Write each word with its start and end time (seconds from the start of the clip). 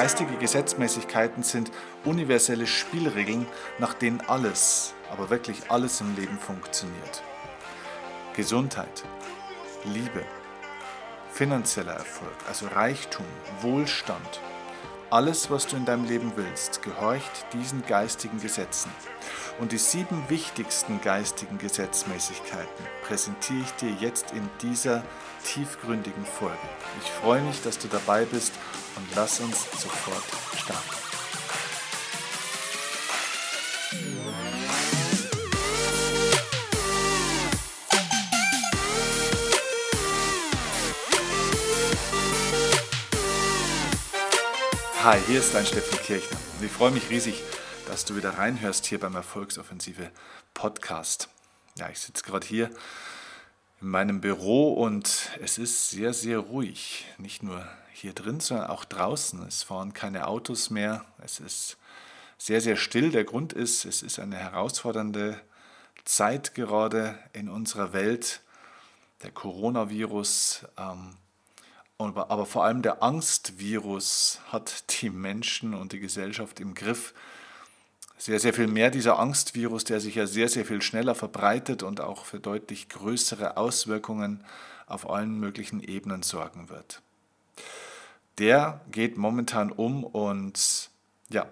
Geistige 0.00 0.34
Gesetzmäßigkeiten 0.36 1.42
sind 1.42 1.70
universelle 2.06 2.66
Spielregeln, 2.66 3.46
nach 3.78 3.92
denen 3.92 4.22
alles, 4.22 4.94
aber 5.12 5.28
wirklich 5.28 5.70
alles 5.70 6.00
im 6.00 6.16
Leben 6.16 6.38
funktioniert. 6.38 7.22
Gesundheit, 8.34 9.04
Liebe, 9.84 10.24
finanzieller 11.30 11.92
Erfolg, 11.92 12.32
also 12.48 12.66
Reichtum, 12.68 13.26
Wohlstand, 13.60 14.40
alles, 15.10 15.50
was 15.50 15.66
du 15.66 15.76
in 15.76 15.84
deinem 15.84 16.04
Leben 16.04 16.32
willst, 16.36 16.82
gehorcht 16.82 17.46
diesen 17.52 17.84
geistigen 17.86 18.40
Gesetzen. 18.40 18.90
Und 19.58 19.72
die 19.72 19.78
sieben 19.78 20.24
wichtigsten 20.28 21.00
geistigen 21.00 21.58
Gesetzmäßigkeiten 21.58 22.86
präsentiere 23.02 23.60
ich 23.62 23.72
dir 23.72 23.90
jetzt 24.00 24.32
in 24.32 24.48
dieser 24.62 25.02
tiefgründigen 25.44 26.24
Folge. 26.24 26.56
Ich 27.02 27.10
freue 27.10 27.42
mich, 27.42 27.60
dass 27.62 27.78
du 27.78 27.88
dabei 27.88 28.24
bist 28.24 28.52
und 28.96 29.06
lass 29.16 29.40
uns 29.40 29.64
sofort 29.72 30.24
starten. 30.56 30.99
Hi, 45.02 45.18
hier 45.26 45.38
ist 45.38 45.54
dein 45.54 45.64
Steffen 45.64 45.98
Kirchner. 46.00 46.36
Und 46.58 46.66
ich 46.66 46.70
freue 46.70 46.90
mich 46.90 47.08
riesig, 47.08 47.42
dass 47.86 48.04
du 48.04 48.16
wieder 48.16 48.36
reinhörst 48.36 48.84
hier 48.84 49.00
beim 49.00 49.14
Erfolgsoffensive 49.14 50.10
Podcast. 50.52 51.30
Ja, 51.78 51.88
ich 51.88 52.00
sitze 52.00 52.22
gerade 52.22 52.46
hier 52.46 52.68
in 53.80 53.88
meinem 53.88 54.20
Büro 54.20 54.74
und 54.74 55.30
es 55.40 55.56
ist 55.56 55.88
sehr, 55.88 56.12
sehr 56.12 56.40
ruhig. 56.40 57.06
Nicht 57.16 57.42
nur 57.42 57.66
hier 57.94 58.12
drin, 58.12 58.40
sondern 58.40 58.68
auch 58.68 58.84
draußen. 58.84 59.42
Es 59.48 59.62
fahren 59.62 59.94
keine 59.94 60.26
Autos 60.26 60.68
mehr. 60.68 61.06
Es 61.24 61.40
ist 61.40 61.78
sehr, 62.36 62.60
sehr 62.60 62.76
still. 62.76 63.10
Der 63.10 63.24
Grund 63.24 63.54
ist, 63.54 63.86
es 63.86 64.02
ist 64.02 64.18
eine 64.18 64.36
herausfordernde 64.36 65.40
Zeit 66.04 66.54
gerade 66.54 67.18
in 67.32 67.48
unserer 67.48 67.94
Welt. 67.94 68.42
Der 69.22 69.30
Coronavirus 69.30 70.66
ähm, 70.76 71.16
aber 72.00 72.46
vor 72.46 72.64
allem 72.64 72.82
der 72.82 73.02
Angstvirus 73.02 74.40
hat 74.50 75.02
die 75.02 75.10
Menschen 75.10 75.74
und 75.74 75.92
die 75.92 76.00
Gesellschaft 76.00 76.58
im 76.58 76.74
Griff. 76.74 77.12
Sehr, 78.16 78.40
sehr 78.40 78.52
viel 78.52 78.66
mehr 78.66 78.90
dieser 78.90 79.18
Angstvirus, 79.18 79.84
der 79.84 80.00
sich 80.00 80.14
ja 80.14 80.26
sehr, 80.26 80.48
sehr 80.48 80.64
viel 80.64 80.82
schneller 80.82 81.14
verbreitet 81.14 81.82
und 81.82 82.00
auch 82.00 82.24
für 82.24 82.40
deutlich 82.40 82.88
größere 82.88 83.56
Auswirkungen 83.56 84.44
auf 84.86 85.08
allen 85.08 85.38
möglichen 85.38 85.80
Ebenen 85.80 86.22
sorgen 86.22 86.68
wird. 86.68 87.00
Der 88.38 88.80
geht 88.90 89.16
momentan 89.16 89.70
um 89.70 90.04
und 90.04 90.90
ja, 91.28 91.46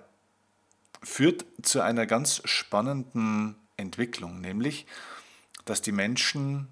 führt 1.03 1.45
zu 1.63 1.81
einer 1.81 2.07
ganz 2.07 2.43
spannenden 2.45 3.57
Entwicklung, 3.77 4.41
nämlich 4.41 4.87
dass 5.65 5.83
die 5.83 5.93
Menschen 5.93 6.69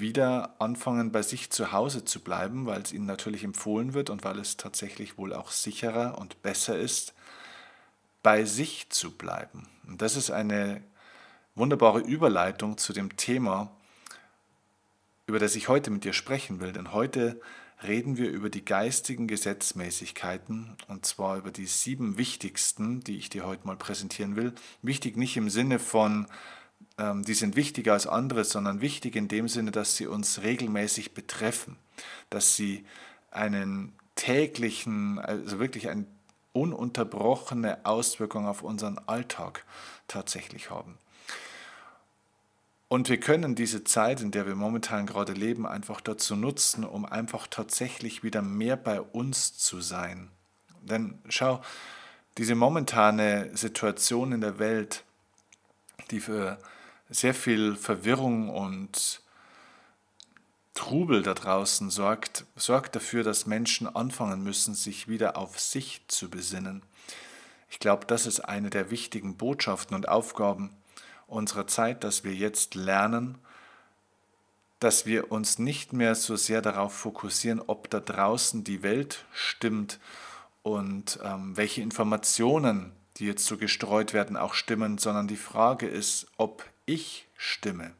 wieder 0.00 0.54
anfangen, 0.60 1.12
bei 1.12 1.22
sich 1.22 1.50
zu 1.50 1.72
Hause 1.72 2.04
zu 2.04 2.20
bleiben, 2.20 2.66
weil 2.66 2.82
es 2.82 2.92
ihnen 2.92 3.06
natürlich 3.06 3.44
empfohlen 3.44 3.94
wird 3.94 4.10
und 4.10 4.24
weil 4.24 4.38
es 4.38 4.56
tatsächlich 4.56 5.18
wohl 5.18 5.32
auch 5.32 5.50
sicherer 5.50 6.18
und 6.18 6.42
besser 6.42 6.78
ist, 6.78 7.14
bei 8.22 8.44
sich 8.44 8.88
zu 8.90 9.10
bleiben. 9.10 9.68
Und 9.86 10.02
das 10.02 10.16
ist 10.16 10.30
eine 10.30 10.82
wunderbare 11.54 12.00
Überleitung 12.00 12.78
zu 12.78 12.92
dem 12.92 13.16
Thema, 13.16 13.70
über 15.26 15.38
das 15.38 15.56
ich 15.56 15.68
heute 15.68 15.90
mit 15.90 16.04
dir 16.04 16.12
sprechen 16.12 16.60
will. 16.60 16.72
Denn 16.72 16.92
heute 16.92 17.40
reden 17.82 18.16
wir 18.16 18.30
über 18.30 18.50
die 18.50 18.64
geistigen 18.64 19.26
Gesetzmäßigkeiten 19.26 20.76
und 20.88 21.06
zwar 21.06 21.36
über 21.36 21.50
die 21.50 21.66
sieben 21.66 22.18
wichtigsten, 22.18 23.00
die 23.00 23.18
ich 23.18 23.28
dir 23.28 23.46
heute 23.46 23.66
mal 23.66 23.76
präsentieren 23.76 24.36
will. 24.36 24.54
Wichtig 24.82 25.16
nicht 25.16 25.36
im 25.36 25.50
Sinne 25.50 25.78
von 25.78 26.26
die 26.98 27.34
sind 27.34 27.56
wichtiger 27.56 27.94
als 27.94 28.06
andere, 28.06 28.44
sondern 28.44 28.80
wichtig 28.80 29.16
in 29.16 29.28
dem 29.28 29.48
Sinne, 29.48 29.70
dass 29.70 29.96
sie 29.96 30.06
uns 30.06 30.42
regelmäßig 30.42 31.12
betreffen, 31.12 31.76
dass 32.30 32.56
sie 32.56 32.84
einen 33.30 33.92
täglichen, 34.14 35.18
also 35.18 35.58
wirklich 35.58 35.88
eine 35.88 36.06
ununterbrochene 36.52 37.84
Auswirkung 37.84 38.46
auf 38.46 38.62
unseren 38.62 38.98
Alltag 38.98 39.64
tatsächlich 40.06 40.70
haben. 40.70 40.98
Und 42.86 43.08
wir 43.08 43.18
können 43.18 43.56
diese 43.56 43.82
Zeit, 43.82 44.20
in 44.20 44.30
der 44.30 44.46
wir 44.46 44.54
momentan 44.54 45.06
gerade 45.06 45.32
leben, 45.32 45.66
einfach 45.66 46.00
dazu 46.00 46.36
nutzen, 46.36 46.84
um 46.84 47.04
einfach 47.04 47.48
tatsächlich 47.48 48.22
wieder 48.22 48.40
mehr 48.40 48.76
bei 48.76 49.00
uns 49.00 49.58
zu 49.58 49.80
sein. 49.80 50.30
Denn 50.82 51.18
schau, 51.28 51.60
diese 52.38 52.54
momentane 52.54 53.50
Situation 53.56 54.30
in 54.30 54.40
der 54.40 54.60
Welt, 54.60 55.02
die 56.10 56.20
für 56.20 56.58
sehr 57.14 57.34
viel 57.34 57.76
Verwirrung 57.76 58.48
und 58.48 59.20
Trubel 60.74 61.22
da 61.22 61.34
draußen 61.34 61.88
sorgt, 61.88 62.44
sorgt 62.56 62.96
dafür, 62.96 63.22
dass 63.22 63.46
Menschen 63.46 63.86
anfangen 63.86 64.42
müssen, 64.42 64.74
sich 64.74 65.06
wieder 65.06 65.36
auf 65.36 65.60
sich 65.60 66.02
zu 66.08 66.28
besinnen. 66.28 66.82
Ich 67.70 67.78
glaube, 67.78 68.06
das 68.06 68.26
ist 68.26 68.40
eine 68.40 68.70
der 68.70 68.90
wichtigen 68.90 69.36
Botschaften 69.36 69.94
und 69.94 70.08
Aufgaben 70.08 70.70
unserer 71.28 71.66
Zeit, 71.66 72.02
dass 72.02 72.24
wir 72.24 72.34
jetzt 72.34 72.74
lernen, 72.74 73.38
dass 74.80 75.06
wir 75.06 75.30
uns 75.30 75.58
nicht 75.58 75.92
mehr 75.92 76.14
so 76.16 76.36
sehr 76.36 76.60
darauf 76.60 76.92
fokussieren, 76.92 77.62
ob 77.64 77.88
da 77.90 78.00
draußen 78.00 78.64
die 78.64 78.82
Welt 78.82 79.24
stimmt 79.32 80.00
und 80.62 81.20
ähm, 81.22 81.56
welche 81.56 81.82
Informationen, 81.82 82.92
die 83.16 83.26
jetzt 83.26 83.46
so 83.46 83.56
gestreut 83.56 84.12
werden, 84.12 84.36
auch 84.36 84.54
stimmen, 84.54 84.98
sondern 84.98 85.28
die 85.28 85.36
Frage 85.36 85.86
ist, 85.86 86.26
ob 86.36 86.64
ich 86.86 87.28
stimme. 87.36 87.92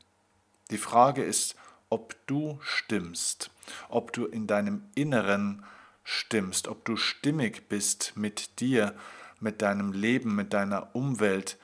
Die 0.71 0.79
Frage 0.79 1.23
ist, 1.23 1.57
ob 1.91 2.15
du 2.27 2.59
stimmst, 2.63 3.51
ob 3.89 4.13
du 4.13 4.27
in 4.27 4.47
deinem 4.47 4.83
Inneren 4.95 5.65
stimmst, 6.03 6.69
ob 6.69 6.85
du 6.85 6.97
stimmig 6.97 7.69
bist 7.69 8.13
mit 8.17 8.61
dir, 8.61 8.95
mit 9.41 9.63
deinem 9.63 9.93
Leben, 9.93 10.35
mit 10.35 10.53
deiner 10.53 10.95
Umwelt. 10.95 11.59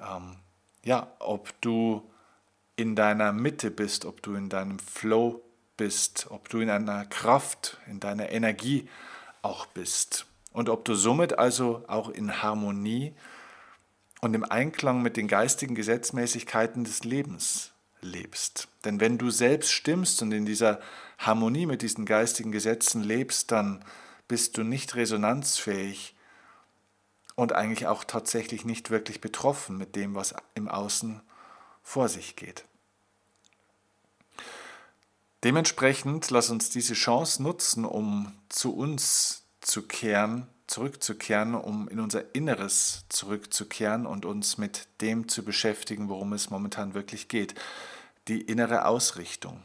Ähm, 0.00 0.36
ja, 0.84 1.12
ob 1.18 1.60
du 1.60 2.10
in 2.76 2.96
deiner 2.96 3.32
Mitte 3.32 3.70
bist, 3.70 4.04
ob 4.04 4.22
du 4.22 4.34
in 4.34 4.48
deinem 4.48 4.78
Flow 4.78 5.42
bist, 5.76 6.26
ob 6.30 6.48
du 6.48 6.60
in 6.60 6.70
einer 6.70 7.04
Kraft, 7.06 7.78
in 7.86 8.00
deiner 8.00 8.30
Energie 8.30 8.88
auch 9.42 9.66
bist. 9.66 10.26
Und 10.52 10.68
ob 10.68 10.84
du 10.84 10.94
somit 10.94 11.38
also 11.38 11.84
auch 11.86 12.08
in 12.08 12.42
Harmonie 12.42 13.14
und 14.20 14.34
im 14.34 14.44
Einklang 14.44 15.02
mit 15.02 15.16
den 15.16 15.28
geistigen 15.28 15.74
Gesetzmäßigkeiten 15.74 16.84
des 16.84 17.04
Lebens 17.04 17.72
lebst. 18.02 18.68
Denn 18.84 19.00
wenn 19.00 19.18
du 19.18 19.30
selbst 19.30 19.72
stimmst 19.72 20.22
und 20.22 20.32
in 20.32 20.46
dieser 20.46 20.80
Harmonie 21.18 21.66
mit 21.66 21.82
diesen 21.82 22.06
geistigen 22.06 22.52
Gesetzen 22.52 23.02
lebst, 23.02 23.50
dann 23.52 23.84
bist 24.28 24.56
du 24.56 24.62
nicht 24.62 24.94
resonanzfähig 24.94 26.14
und 27.34 27.52
eigentlich 27.52 27.86
auch 27.86 28.04
tatsächlich 28.04 28.64
nicht 28.64 28.90
wirklich 28.90 29.20
betroffen 29.20 29.76
mit 29.76 29.96
dem, 29.96 30.14
was 30.14 30.34
im 30.54 30.68
Außen 30.68 31.20
vor 31.82 32.08
sich 32.08 32.36
geht. 32.36 32.64
Dementsprechend 35.42 36.30
lass 36.30 36.50
uns 36.50 36.68
diese 36.68 36.92
Chance 36.92 37.42
nutzen, 37.42 37.86
um 37.86 38.32
zu 38.50 38.76
uns 38.76 39.44
zu 39.62 39.82
kehren 39.82 40.46
zurückzukehren, 40.70 41.56
um 41.56 41.88
in 41.88 41.98
unser 41.98 42.32
Inneres 42.32 43.04
zurückzukehren 43.08 44.06
und 44.06 44.24
uns 44.24 44.56
mit 44.56 44.86
dem 45.00 45.28
zu 45.28 45.44
beschäftigen, 45.44 46.08
worum 46.08 46.32
es 46.32 46.48
momentan 46.48 46.94
wirklich 46.94 47.26
geht. 47.26 47.54
Die 48.28 48.40
innere 48.40 48.84
Ausrichtung. 48.84 49.60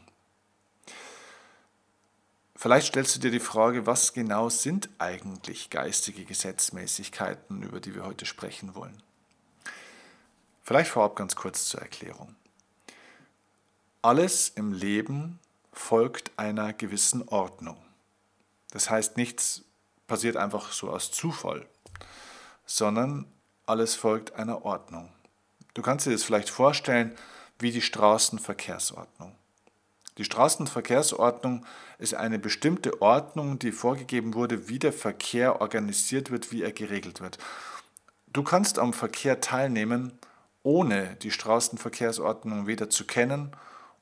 Vielleicht 2.56 2.88
stellst 2.88 3.14
du 3.14 3.20
dir 3.20 3.30
die 3.30 3.38
Frage, 3.38 3.86
was 3.86 4.14
genau 4.14 4.48
sind 4.48 4.88
eigentlich 4.98 5.70
geistige 5.70 6.24
Gesetzmäßigkeiten, 6.24 7.62
über 7.62 7.78
die 7.78 7.94
wir 7.94 8.04
heute 8.04 8.26
sprechen 8.26 8.74
wollen. 8.74 9.00
Vielleicht 10.64 10.90
vorab 10.90 11.14
ganz 11.14 11.36
kurz 11.36 11.66
zur 11.66 11.82
Erklärung. 11.82 12.34
Alles 14.02 14.48
im 14.48 14.72
Leben 14.72 15.38
folgt 15.72 16.36
einer 16.36 16.72
gewissen 16.72 17.28
Ordnung. 17.28 17.76
Das 18.72 18.90
heißt, 18.90 19.16
nichts 19.16 19.62
passiert 20.06 20.36
einfach 20.36 20.72
so 20.72 20.90
aus 20.90 21.10
Zufall, 21.10 21.66
sondern 22.64 23.26
alles 23.66 23.94
folgt 23.94 24.34
einer 24.34 24.64
Ordnung. 24.64 25.12
Du 25.74 25.82
kannst 25.82 26.06
dir 26.06 26.12
das 26.12 26.22
vielleicht 26.22 26.50
vorstellen 26.50 27.14
wie 27.58 27.72
die 27.72 27.82
Straßenverkehrsordnung. 27.82 29.34
Die 30.18 30.24
Straßenverkehrsordnung 30.24 31.66
ist 31.98 32.14
eine 32.14 32.38
bestimmte 32.38 33.02
Ordnung, 33.02 33.58
die 33.58 33.72
vorgegeben 33.72 34.34
wurde, 34.34 34.68
wie 34.68 34.78
der 34.78 34.92
Verkehr 34.92 35.60
organisiert 35.60 36.30
wird, 36.30 36.52
wie 36.52 36.62
er 36.62 36.72
geregelt 36.72 37.20
wird. 37.20 37.38
Du 38.28 38.42
kannst 38.42 38.78
am 38.78 38.92
Verkehr 38.92 39.40
teilnehmen, 39.40 40.18
ohne 40.62 41.16
die 41.16 41.30
Straßenverkehrsordnung 41.30 42.66
weder 42.66 42.88
zu 42.88 43.06
kennen 43.06 43.52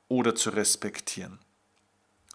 oder 0.07 0.35
zu 0.35 0.51
respektieren. 0.51 1.39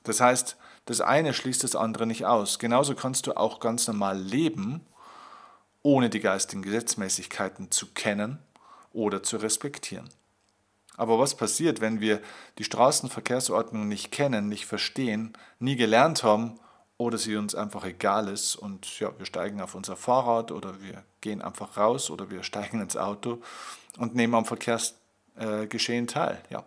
Das 0.05 0.21
heißt, 0.21 0.57
das 0.87 1.01
eine 1.01 1.35
schließt 1.35 1.63
das 1.65 1.77
andere 1.77 2.07
nicht 2.07 2.27
aus. 2.27 2.59
Genauso 2.59 2.95
kannst 2.95 3.27
du 3.27 3.37
auch 3.37 3.61
ganz 3.61 3.87
normal 3.87 4.19
leben, 4.19 4.87
ohne 5.83 6.11
die 6.11 6.21
geistigen 6.21 6.63
Gesetzmäßigkeiten 6.63 7.71
zu 7.71 7.87
kennen 7.89 8.39
oder 8.93 9.23
zu 9.23 9.37
respektieren. 9.37 10.09
Aber 10.97 11.19
was 11.19 11.35
passiert, 11.35 11.81
wenn 11.81 12.01
wir 12.01 12.21
die 12.59 12.65
Straßenverkehrsordnung 12.65 13.89
nicht 13.89 14.11
kennen, 14.11 14.49
nicht 14.49 14.67
verstehen, 14.67 15.33
nie 15.59 15.77
gelernt 15.77 16.23
haben 16.23 16.61
oder 16.99 17.17
sie 17.17 17.37
uns 17.37 17.55
einfach 17.55 17.85
egal 17.87 18.29
ist 18.29 18.57
und 18.57 19.01
ja, 19.01 19.11
wir 19.19 19.25
steigen 19.25 19.63
auf 19.63 19.75
unser 19.75 19.97
Fahrrad 19.97 20.53
oder 20.53 20.83
wir 20.83 21.03
gehen 21.23 21.41
einfach 21.41 21.79
raus 21.79 22.11
oder 22.11 22.31
wir 22.31 22.43
steigen 22.43 22.83
ins 22.83 22.99
Auto 22.99 23.41
und 23.97 24.15
nehmen 24.15 24.35
am 24.35 24.45
Verkehrsgeschehen 24.45 26.07
teil. 26.07 26.43
Ja. 26.51 26.65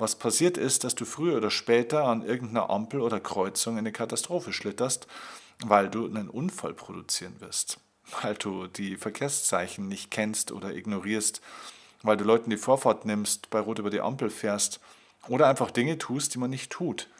Was 0.00 0.14
passiert 0.14 0.56
ist, 0.56 0.84
dass 0.84 0.94
du 0.94 1.04
früher 1.04 1.36
oder 1.36 1.50
später 1.50 2.04
an 2.04 2.22
irgendeiner 2.22 2.70
Ampel 2.70 3.02
oder 3.02 3.20
Kreuzung 3.20 3.74
in 3.74 3.80
eine 3.80 3.92
Katastrophe 3.92 4.50
schlitterst, 4.50 5.06
weil 5.62 5.90
du 5.90 6.06
einen 6.06 6.30
Unfall 6.30 6.72
produzieren 6.72 7.38
wirst, 7.40 7.78
weil 8.22 8.34
du 8.34 8.66
die 8.66 8.96
Verkehrszeichen 8.96 9.88
nicht 9.88 10.10
kennst 10.10 10.52
oder 10.52 10.74
ignorierst, 10.74 11.42
weil 12.02 12.16
du 12.16 12.24
Leuten 12.24 12.48
die 12.48 12.56
Vorfahrt 12.56 13.04
nimmst, 13.04 13.50
bei 13.50 13.60
Rot 13.60 13.78
über 13.78 13.90
die 13.90 14.00
Ampel 14.00 14.30
fährst 14.30 14.80
oder 15.28 15.48
einfach 15.48 15.70
Dinge 15.70 15.98
tust, 15.98 16.32
die 16.32 16.38
man 16.38 16.48
nicht 16.48 16.72
tut. 16.72 17.10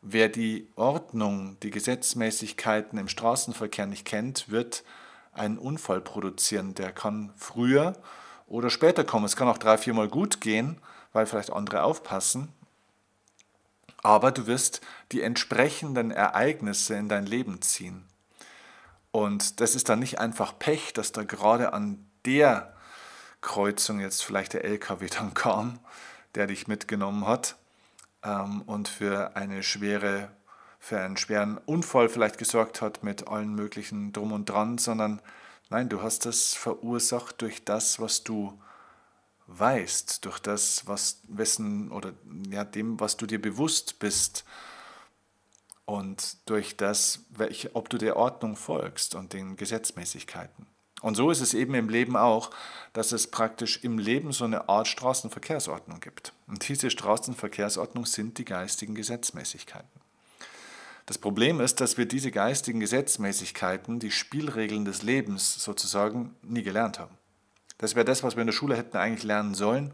Wer 0.00 0.28
die 0.28 0.68
Ordnung, 0.76 1.56
die 1.64 1.70
Gesetzmäßigkeiten 1.70 3.00
im 3.00 3.08
Straßenverkehr 3.08 3.86
nicht 3.86 4.04
kennt, 4.04 4.48
wird 4.48 4.84
einen 5.32 5.58
Unfall 5.58 6.00
produzieren. 6.00 6.74
Der 6.74 6.92
kann 6.92 7.32
früher 7.36 7.96
oder 8.46 8.70
später 8.70 9.02
kommen. 9.02 9.24
Es 9.24 9.34
kann 9.34 9.48
auch 9.48 9.58
drei, 9.58 9.76
viermal 9.76 10.06
gut 10.06 10.40
gehen, 10.40 10.78
weil 11.14 11.24
vielleicht 11.24 11.52
andere 11.52 11.84
aufpassen. 11.84 12.52
Aber 14.02 14.32
du 14.32 14.46
wirst 14.46 14.82
die 15.12 15.22
entsprechenden 15.22 16.10
Ereignisse 16.10 16.94
in 16.96 17.08
dein 17.08 17.24
Leben 17.24 17.62
ziehen. 17.62 18.04
Und 19.10 19.60
das 19.60 19.74
ist 19.74 19.88
dann 19.88 20.00
nicht 20.00 20.18
einfach 20.18 20.58
Pech, 20.58 20.92
dass 20.92 21.12
da 21.12 21.22
gerade 21.22 21.72
an 21.72 22.04
der 22.26 22.74
Kreuzung 23.40 24.00
jetzt 24.00 24.22
vielleicht 24.22 24.52
der 24.52 24.64
LKW 24.64 25.06
dann 25.18 25.32
kam, 25.32 25.78
der 26.34 26.48
dich 26.48 26.66
mitgenommen 26.66 27.26
hat 27.26 27.56
ähm, 28.22 28.62
und 28.62 28.88
für 28.88 29.36
eine 29.36 29.62
schwere, 29.62 30.30
für 30.80 30.98
einen 30.98 31.16
schweren 31.16 31.58
Unfall 31.58 32.08
vielleicht 32.08 32.38
gesorgt 32.38 32.82
hat 32.82 33.04
mit 33.04 33.28
allen 33.28 33.54
möglichen 33.54 34.12
Drum 34.12 34.32
und 34.32 34.46
Dran, 34.50 34.78
sondern 34.78 35.22
nein, 35.70 35.88
du 35.88 36.02
hast 36.02 36.26
das 36.26 36.54
verursacht 36.54 37.40
durch 37.40 37.64
das, 37.64 38.00
was 38.00 38.24
du 38.24 38.58
weißt, 39.46 40.24
durch 40.24 40.38
das, 40.38 40.86
was 40.86 41.20
wessen 41.28 41.90
oder 41.90 42.12
ja, 42.50 42.64
dem, 42.64 42.98
was 43.00 43.16
du 43.16 43.26
dir 43.26 43.40
bewusst 43.40 43.98
bist 43.98 44.44
und 45.84 46.38
durch 46.48 46.76
das, 46.76 47.20
welche, 47.30 47.74
ob 47.74 47.88
du 47.90 47.98
der 47.98 48.16
Ordnung 48.16 48.56
folgst 48.56 49.14
und 49.14 49.32
den 49.32 49.56
Gesetzmäßigkeiten. 49.56 50.66
Und 51.02 51.16
so 51.16 51.30
ist 51.30 51.42
es 51.42 51.52
eben 51.52 51.74
im 51.74 51.90
Leben 51.90 52.16
auch, 52.16 52.50
dass 52.94 53.12
es 53.12 53.26
praktisch 53.26 53.84
im 53.84 53.98
Leben 53.98 54.32
so 54.32 54.44
eine 54.44 54.70
Art 54.70 54.88
Straßenverkehrsordnung 54.88 56.00
gibt. 56.00 56.32
Und 56.46 56.66
diese 56.66 56.88
Straßenverkehrsordnung 56.90 58.06
sind 58.06 58.38
die 58.38 58.46
geistigen 58.46 58.94
Gesetzmäßigkeiten. 58.94 60.00
Das 61.04 61.18
Problem 61.18 61.60
ist, 61.60 61.82
dass 61.82 61.98
wir 61.98 62.06
diese 62.06 62.30
geistigen 62.30 62.80
Gesetzmäßigkeiten, 62.80 63.98
die 63.98 64.10
Spielregeln 64.10 64.86
des 64.86 65.02
Lebens 65.02 65.62
sozusagen, 65.62 66.34
nie 66.40 66.62
gelernt 66.62 66.98
haben. 66.98 67.18
Das 67.84 67.94
wäre 67.94 68.06
das, 68.06 68.22
was 68.22 68.34
wir 68.34 68.40
in 68.40 68.46
der 68.46 68.54
Schule 68.54 68.78
hätten 68.78 68.96
eigentlich 68.96 69.24
lernen 69.24 69.52
sollen. 69.52 69.92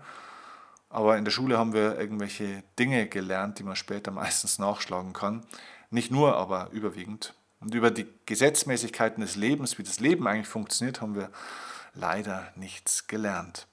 Aber 0.90 1.18
in 1.18 1.24
der 1.24 1.32
Schule 1.32 1.58
haben 1.58 1.72
wir 1.72 1.98
irgendwelche 1.98 2.62
Dinge 2.78 3.08
gelernt, 3.08 3.58
die 3.58 3.64
man 3.64 3.74
später 3.74 4.10
meistens 4.12 4.60
nachschlagen 4.60 5.12
kann. 5.12 5.44
Nicht 5.90 6.12
nur, 6.12 6.36
aber 6.36 6.70
überwiegend. 6.70 7.34
Und 7.58 7.74
über 7.74 7.90
die 7.90 8.06
Gesetzmäßigkeiten 8.26 9.22
des 9.22 9.34
Lebens, 9.34 9.76
wie 9.76 9.82
das 9.82 9.98
Leben 9.98 10.28
eigentlich 10.28 10.46
funktioniert, 10.46 11.00
haben 11.00 11.16
wir 11.16 11.32
leider 11.92 12.52
nichts 12.54 13.08
gelernt. 13.08 13.66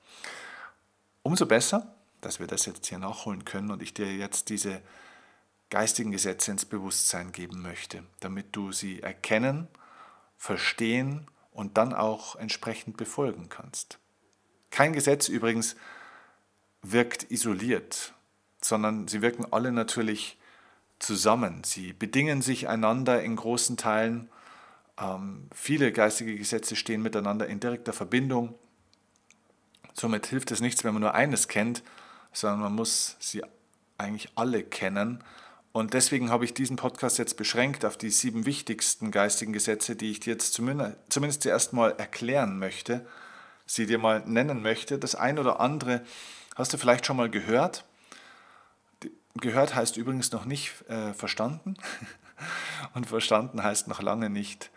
Umso 1.22 1.46
besser, 1.46 1.94
dass 2.20 2.40
wir 2.40 2.48
das 2.48 2.66
jetzt 2.66 2.88
hier 2.88 2.98
nachholen 2.98 3.46
können 3.46 3.70
und 3.70 3.84
ich 3.84 3.94
dir 3.94 4.12
jetzt 4.12 4.50
diese 4.50 4.82
geistigen 5.70 6.10
Gesetze 6.10 6.50
ins 6.50 6.66
Bewusstsein 6.66 7.32
geben 7.34 7.62
möchte, 7.62 8.02
damit 8.20 8.56
du 8.56 8.72
sie 8.72 9.04
erkennen, 9.04 9.68
verstehen 10.38 11.28
und 11.52 11.78
dann 11.78 11.94
auch 11.94 12.36
entsprechend 12.36 12.98
befolgen 12.98 13.48
kannst. 13.50 14.00
Kein 14.72 14.94
Gesetz 14.94 15.30
übrigens 15.30 15.76
wirkt 16.82 17.32
isoliert, 17.32 18.14
sondern 18.62 19.08
sie 19.08 19.22
wirken 19.22 19.46
alle 19.52 19.72
natürlich 19.72 20.38
zusammen. 21.00 21.64
Sie 21.64 21.94
bedingen 21.94 22.42
sich 22.42 22.68
einander 22.68 23.22
in 23.22 23.36
großen 23.36 23.78
Teilen. 23.78 24.30
Ähm, 25.00 25.48
viele 25.54 25.92
geistige 25.92 26.36
Gesetze 26.36 26.76
stehen 26.76 27.02
miteinander 27.02 27.48
in 27.48 27.60
direkter 27.60 27.94
Verbindung. 27.94 28.56
Somit 29.94 30.28
hilft 30.28 30.52
es 30.52 30.62
nichts, 30.62 30.84
wenn 30.84 30.94
man 30.94 31.02
nur 31.02 31.16
eines 31.16 31.48
kennt, 31.48 31.84
sondern 32.32 32.62
man 32.62 32.76
muss 32.76 33.16
sie 33.20 33.44
eigentlich 33.98 34.30
alle 34.36 34.64
kennen 34.64 35.24
und 35.78 35.94
deswegen 35.94 36.32
habe 36.32 36.44
ich 36.44 36.56
diesen 36.56 36.76
Podcast 36.76 37.20
jetzt 37.20 37.38
beschränkt 37.38 37.86
auf 37.86 37.98
die 37.98 38.10
sieben 38.10 38.48
wichtigsten 38.48 39.12
geistigen 39.12 39.54
Gesetze, 39.54 39.96
die 39.96 40.10
ich 40.10 40.20
dir 40.20 40.34
jetzt 40.34 40.56
zumindest, 40.56 41.44
zuerst 41.44 41.72
mal 41.72 41.92
erklären 42.00 42.58
möchte, 42.58 43.06
sie 43.68 43.86
dir 43.86 44.00
mal 44.00 44.24
nennen 44.26 44.62
möchte. 44.62 44.98
Das 44.98 45.14
ein 45.14 45.38
oder 45.38 45.60
andere 45.60 46.04
hast 46.56 46.74
du 46.74 46.78
vielleicht 46.78 47.06
schon 47.06 47.18
mal 47.18 47.30
gehört. 47.30 47.86
Gehört 49.36 49.76
heißt 49.76 49.98
übrigens 49.98 50.32
noch 50.32 50.46
nicht 50.46 50.74
äh, 50.90 51.14
verstanden. 51.14 51.76
Und 52.94 53.06
verstanden 53.06 53.62
heißt 53.62 53.88
noch 53.88 54.02
lange 54.02 54.30
nicht 54.30 54.72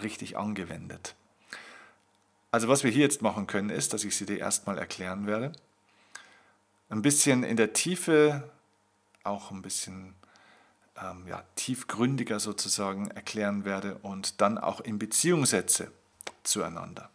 richtig 0.00 0.36
angewendet. 0.36 1.14
Also 2.50 2.68
was 2.68 2.84
wir 2.84 2.90
hier 2.90 3.02
jetzt 3.02 3.22
machen 3.22 3.46
können, 3.46 3.70
ist, 3.70 3.94
dass 3.94 4.04
ich 4.04 4.16
sie 4.16 4.26
dir 4.26 4.38
erstmal 4.38 4.78
erklären 4.78 5.26
werde. 5.26 5.52
Ein 6.90 7.00
bisschen 7.00 7.44
in 7.44 7.56
der 7.56 7.72
Tiefe 7.72 8.50
auch 9.24 9.50
ein 9.50 9.62
bisschen 9.62 10.14
ähm, 11.00 11.26
ja, 11.26 11.42
tiefgründiger 11.56 12.40
sozusagen 12.40 13.10
erklären 13.10 13.64
werde 13.64 13.96
und 14.02 14.40
dann 14.40 14.58
auch 14.58 14.80
in 14.80 14.98
Beziehung 14.98 15.46
setze 15.46 15.90
zueinander. 16.42 17.08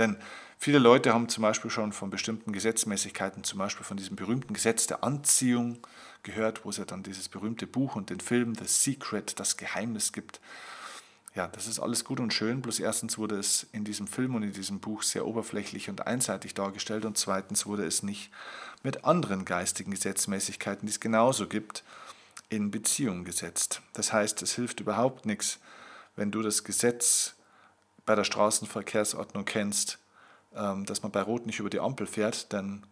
Denn 0.00 0.16
viele 0.58 0.78
Leute 0.78 1.12
haben 1.12 1.28
zum 1.28 1.42
Beispiel 1.42 1.70
schon 1.70 1.92
von 1.92 2.08
bestimmten 2.08 2.52
Gesetzmäßigkeiten, 2.52 3.44
zum 3.44 3.58
Beispiel 3.58 3.84
von 3.84 3.98
diesem 3.98 4.16
berühmten 4.16 4.54
Gesetz 4.54 4.86
der 4.86 5.04
Anziehung 5.04 5.78
gehört, 6.22 6.64
wo 6.64 6.70
es 6.70 6.78
ja 6.78 6.86
dann 6.86 7.02
dieses 7.02 7.28
berühmte 7.28 7.66
Buch 7.66 7.96
und 7.96 8.08
den 8.08 8.20
Film 8.20 8.54
The 8.54 8.64
Secret, 8.66 9.38
das 9.38 9.58
Geheimnis 9.58 10.12
gibt. 10.12 10.40
Ja, 11.34 11.48
das 11.48 11.68
ist 11.68 11.78
alles 11.78 12.04
gut 12.04 12.18
und 12.18 12.32
schön, 12.32 12.62
bloß 12.62 12.80
erstens 12.80 13.18
wurde 13.18 13.38
es 13.38 13.66
in 13.72 13.84
diesem 13.84 14.06
Film 14.08 14.34
und 14.34 14.42
in 14.42 14.52
diesem 14.52 14.80
Buch 14.80 15.02
sehr 15.02 15.26
oberflächlich 15.26 15.90
und 15.90 16.06
einseitig 16.06 16.54
dargestellt 16.54 17.04
und 17.04 17.18
zweitens 17.18 17.66
wurde 17.66 17.84
es 17.84 18.02
nicht 18.02 18.32
mit 18.82 19.04
anderen 19.04 19.44
geistigen 19.44 19.90
Gesetzmäßigkeiten, 19.90 20.86
die 20.86 20.92
es 20.92 20.98
genauso 20.98 21.46
gibt, 21.46 21.84
in 22.48 22.70
Beziehung 22.70 23.24
gesetzt. 23.24 23.82
Das 23.92 24.14
heißt, 24.14 24.40
es 24.42 24.54
hilft 24.54 24.80
überhaupt 24.80 25.26
nichts, 25.26 25.60
wenn 26.16 26.32
du 26.32 26.42
das 26.42 26.64
Gesetz 26.64 27.36
bei 28.10 28.16
der 28.16 28.24
Straßenverkehrsordnung 28.24 29.44
kennst, 29.44 30.00
ähm, 30.56 30.84
dass 30.84 31.04
man 31.04 31.12
bei 31.12 31.22
Rot 31.22 31.46
nicht 31.46 31.60
über 31.60 31.70
die 31.70 31.78
Ampel 31.78 32.08
fährt, 32.08 32.52
denn 32.52 32.82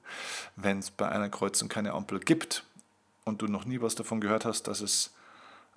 wenn 0.56 0.80
es 0.80 0.90
bei 0.90 1.08
einer 1.08 1.28
Kreuzung 1.28 1.68
keine 1.68 1.92
Ampel 1.92 2.18
gibt 2.18 2.64
und 3.24 3.40
du 3.40 3.46
noch 3.46 3.66
nie 3.66 3.80
was 3.80 3.94
davon 3.94 4.20
gehört 4.20 4.44
hast, 4.44 4.64
dass 4.64 4.80
es 4.80 5.12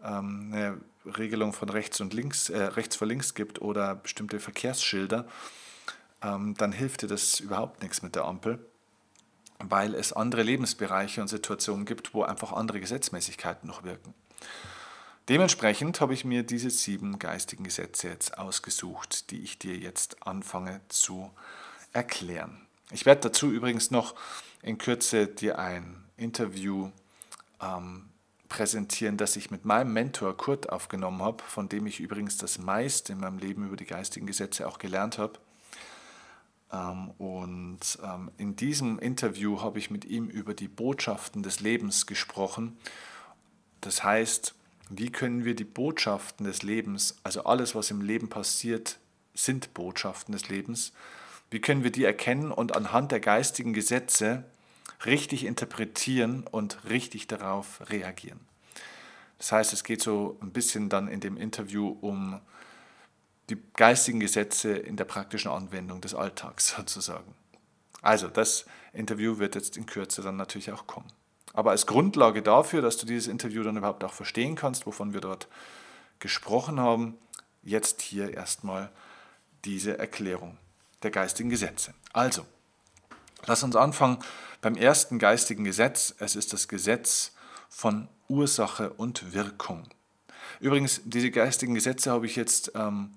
ähm, 0.03 0.51
eine 0.51 0.77
Regelung 1.05 1.53
von 1.53 1.69
rechts 1.69 2.01
und 2.01 2.15
links, 2.15 2.49
äh, 2.49 2.59
rechts 2.59 2.95
vor 2.95 3.05
links 3.05 3.35
gibt 3.35 3.61
oder 3.61 3.93
bestimmte 3.93 4.39
Verkehrsschilder, 4.39 5.27
ähm, 6.23 6.55
dann 6.57 6.71
hilft 6.71 7.03
dir 7.03 7.07
das 7.07 7.39
überhaupt 7.39 7.83
nichts 7.83 8.01
mit 8.01 8.15
der 8.15 8.25
Ampel 8.25 8.57
weil 9.59 9.95
es 9.95 10.13
andere 10.13 10.43
Lebensbereiche 10.43 11.19
und 11.19 11.29
Situationen 11.29 11.87
gibt, 11.87 12.13
wo 12.13 12.21
einfach 12.21 12.53
andere 12.53 12.79
Gesetzmäßigkeiten 12.79 13.67
noch 13.67 13.83
wirken. 13.83 14.13
Dementsprechend 15.29 15.99
habe 15.99 16.13
ich 16.13 16.23
mir 16.23 16.43
diese 16.43 16.69
sieben 16.69 17.19
geistigen 17.19 17.65
Gesetze 17.65 18.07
jetzt 18.07 18.37
ausgesucht, 18.37 19.29
die 19.29 19.41
ich 19.41 19.59
dir 19.59 19.75
jetzt 19.75 20.25
anfange 20.25 20.79
zu 20.87 21.29
erklären. 21.91 22.65
Ich 22.91 23.05
werde 23.05 23.21
dazu 23.21 23.51
übrigens 23.51 23.91
noch 23.91 24.15
in 24.61 24.77
Kürze 24.77 25.27
dir 25.27 25.59
ein 25.59 26.01
Interview 26.15 26.91
ähm, 27.61 28.05
präsentieren, 28.47 29.17
das 29.17 29.35
ich 29.35 29.51
mit 29.51 29.65
meinem 29.65 29.91
Mentor 29.91 30.37
Kurt 30.37 30.69
aufgenommen 30.69 31.21
habe, 31.21 31.43
von 31.43 31.67
dem 31.67 31.87
ich 31.87 31.99
übrigens 31.99 32.37
das 32.37 32.57
meiste 32.57 33.11
in 33.11 33.19
meinem 33.19 33.37
Leben 33.37 33.67
über 33.67 33.75
die 33.75 33.85
geistigen 33.85 34.27
Gesetze 34.27 34.65
auch 34.65 34.79
gelernt 34.79 35.17
habe. 35.17 35.39
Ähm, 36.71 37.11
und 37.17 37.99
ähm, 38.01 38.31
in 38.37 38.55
diesem 38.55 38.97
Interview 38.99 39.61
habe 39.61 39.79
ich 39.79 39.91
mit 39.91 40.05
ihm 40.05 40.29
über 40.29 40.53
die 40.53 40.69
Botschaften 40.69 41.43
des 41.43 41.59
Lebens 41.59 42.05
gesprochen. 42.05 42.77
Das 43.81 44.05
heißt, 44.05 44.55
wie 44.89 45.11
können 45.11 45.45
wir 45.45 45.55
die 45.55 45.63
Botschaften 45.63 46.45
des 46.45 46.63
Lebens, 46.63 47.17
also 47.23 47.43
alles, 47.43 47.75
was 47.75 47.91
im 47.91 48.01
Leben 48.01 48.29
passiert, 48.29 48.99
sind 49.33 49.73
Botschaften 49.73 50.31
des 50.31 50.49
Lebens, 50.49 50.93
wie 51.51 51.61
können 51.61 51.83
wir 51.83 51.91
die 51.91 52.03
erkennen 52.03 52.51
und 52.51 52.75
anhand 52.75 53.11
der 53.11 53.19
geistigen 53.19 53.73
Gesetze 53.73 54.43
richtig 55.05 55.45
interpretieren 55.45 56.45
und 56.49 56.89
richtig 56.89 57.27
darauf 57.27 57.81
reagieren. 57.89 58.39
Das 59.37 59.51
heißt, 59.51 59.73
es 59.73 59.83
geht 59.83 60.01
so 60.01 60.37
ein 60.41 60.51
bisschen 60.51 60.89
dann 60.89 61.07
in 61.07 61.19
dem 61.19 61.37
Interview 61.37 61.95
um 62.01 62.41
die 63.49 63.57
geistigen 63.75 64.19
Gesetze 64.19 64.75
in 64.75 64.97
der 64.97 65.05
praktischen 65.05 65.51
Anwendung 65.51 66.01
des 66.01 66.15
Alltags 66.15 66.69
sozusagen. 66.77 67.33
Also 68.01 68.27
das 68.27 68.65
Interview 68.93 69.37
wird 69.37 69.55
jetzt 69.55 69.77
in 69.77 69.85
Kürze 69.85 70.21
dann 70.21 70.37
natürlich 70.37 70.71
auch 70.71 70.87
kommen. 70.87 71.11
Aber 71.57 71.71
als 71.71 71.87
Grundlage 71.87 72.43
dafür, 72.43 72.83
dass 72.83 72.97
du 72.97 73.07
dieses 73.07 73.25
Interview 73.25 73.63
dann 73.63 73.77
überhaupt 73.77 74.03
auch 74.03 74.13
verstehen 74.13 74.53
kannst, 74.53 74.85
wovon 74.85 75.15
wir 75.15 75.21
dort 75.21 75.47
gesprochen 76.19 76.79
haben, 76.79 77.17
jetzt 77.63 78.03
hier 78.03 78.31
erstmal 78.31 78.91
diese 79.65 79.97
Erklärung 79.97 80.55
der 81.01 81.09
geistigen 81.09 81.49
Gesetze. 81.49 81.95
Also, 82.13 82.45
lass 83.47 83.63
uns 83.63 83.75
anfangen 83.75 84.19
beim 84.61 84.75
ersten 84.75 85.17
geistigen 85.17 85.63
Gesetz. 85.63 86.13
Es 86.19 86.35
ist 86.35 86.53
das 86.53 86.67
Gesetz 86.67 87.31
von 87.69 88.07
Ursache 88.29 88.93
und 88.93 89.33
Wirkung. 89.33 89.87
Übrigens, 90.59 91.01
diese 91.05 91.31
geistigen 91.31 91.73
Gesetze 91.73 92.11
habe 92.11 92.27
ich 92.27 92.35
jetzt 92.35 92.73
ähm, 92.75 93.15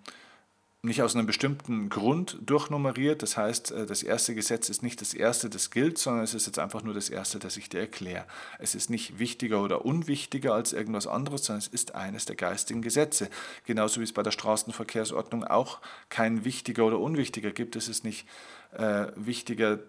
nicht 0.83 1.03
aus 1.03 1.15
einem 1.15 1.27
bestimmten 1.27 1.91
Grund 1.91 2.39
durchnummeriert. 2.41 3.23
Das 3.23 3.37
heißt, 3.37 3.73
äh, 3.73 3.87
das 3.87 4.03
erste 4.03 4.35
Gesetz 4.35 4.69
ist 4.71 4.83
nicht 4.83 5.01
das 5.01 5.13
erste, 5.13 5.51
das 5.51 5.71
gilt, 5.71 5.99
sondern 5.99 6.25
es 6.25 6.33
ist 6.33 6.47
jetzt 6.47 6.59
einfach 6.59 6.83
nur 6.83 6.95
das 6.95 7.11
erste, 7.11 7.39
das 7.39 7.57
ich 7.57 7.69
dir 7.69 7.81
erkläre. 7.81 8.25
Es 8.59 8.75
ist 8.75 8.89
nicht 8.89 9.19
wichtiger 9.19 9.63
oder 9.63 9.85
unwichtiger 9.85 10.55
als 10.55 10.73
irgendwas 10.73 11.07
anderes, 11.07 11.45
sondern 11.45 11.61
es 11.61 11.69
ist 11.69 11.95
eines 11.95 12.25
der 12.25 12.37
geistigen 12.37 12.81
Gesetze. 12.81 13.29
Genauso 13.67 14.01
wie 14.01 14.05
es 14.05 14.13
bei 14.13 14.23
der 14.23 14.31
Straßenverkehrsordnung 14.31 15.45
auch 15.45 15.81
kein 16.09 16.45
wichtiger 16.45 16.87
oder 16.87 16.99
unwichtiger 16.99 17.51
gibt. 17.51 17.77
Es 17.77 17.89
ist 17.89 18.05
nicht 18.05 18.27
äh, 18.73 19.09
wichtiger 19.17 19.81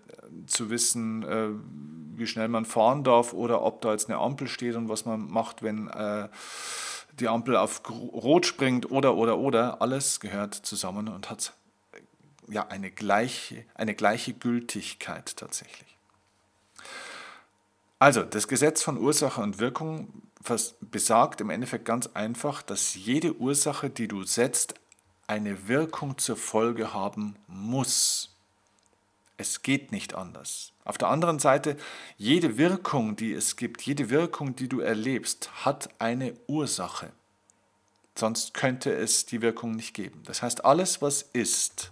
zu 0.45 0.69
wissen, 0.69 1.23
äh, 1.23 1.49
wie 2.15 2.27
schnell 2.27 2.49
man 2.49 2.65
fahren 2.65 3.03
darf 3.03 3.33
oder 3.33 3.61
ob 3.61 3.81
da 3.81 3.91
jetzt 3.91 4.09
eine 4.09 4.19
Ampel 4.19 4.47
steht 4.47 4.75
und 4.75 4.89
was 4.89 5.05
man 5.05 5.29
macht, 5.31 5.63
wenn 5.63 5.87
äh, 5.87 6.27
die 7.21 7.27
Ampel 7.27 7.55
auf 7.55 7.81
Rot 7.89 8.45
springt 8.45 8.91
oder, 8.91 9.15
oder, 9.15 9.37
oder, 9.37 9.81
alles 9.81 10.19
gehört 10.19 10.55
zusammen 10.55 11.07
und 11.07 11.29
hat 11.29 11.53
ja 12.47 12.67
eine 12.67 12.91
gleiche, 12.91 13.63
eine 13.75 13.95
gleiche 13.95 14.33
Gültigkeit 14.33 15.37
tatsächlich. 15.37 15.95
Also, 17.99 18.23
das 18.23 18.47
Gesetz 18.47 18.81
von 18.81 18.97
Ursache 18.97 19.41
und 19.41 19.59
Wirkung 19.59 20.23
besagt 20.81 21.39
im 21.39 21.51
Endeffekt 21.51 21.85
ganz 21.85 22.07
einfach, 22.15 22.63
dass 22.63 22.95
jede 22.95 23.35
Ursache, 23.37 23.91
die 23.91 24.07
du 24.07 24.23
setzt, 24.23 24.73
eine 25.27 25.67
Wirkung 25.67 26.17
zur 26.17 26.35
Folge 26.35 26.93
haben 26.93 27.35
muss. 27.47 28.30
Es 29.41 29.63
geht 29.63 29.91
nicht 29.91 30.13
anders. 30.13 30.71
Auf 30.85 30.99
der 30.99 31.07
anderen 31.07 31.39
Seite, 31.39 31.75
jede 32.15 32.59
Wirkung, 32.59 33.15
die 33.15 33.33
es 33.33 33.55
gibt, 33.55 33.81
jede 33.81 34.11
Wirkung, 34.11 34.55
die 34.55 34.69
du 34.69 34.81
erlebst, 34.81 35.65
hat 35.65 35.89
eine 35.97 36.35
Ursache. 36.45 37.11
Sonst 38.15 38.53
könnte 38.53 38.93
es 38.93 39.25
die 39.25 39.41
Wirkung 39.41 39.71
nicht 39.71 39.95
geben. 39.95 40.21
Das 40.25 40.43
heißt, 40.43 40.63
alles, 40.63 41.01
was 41.01 41.23
ist, 41.23 41.91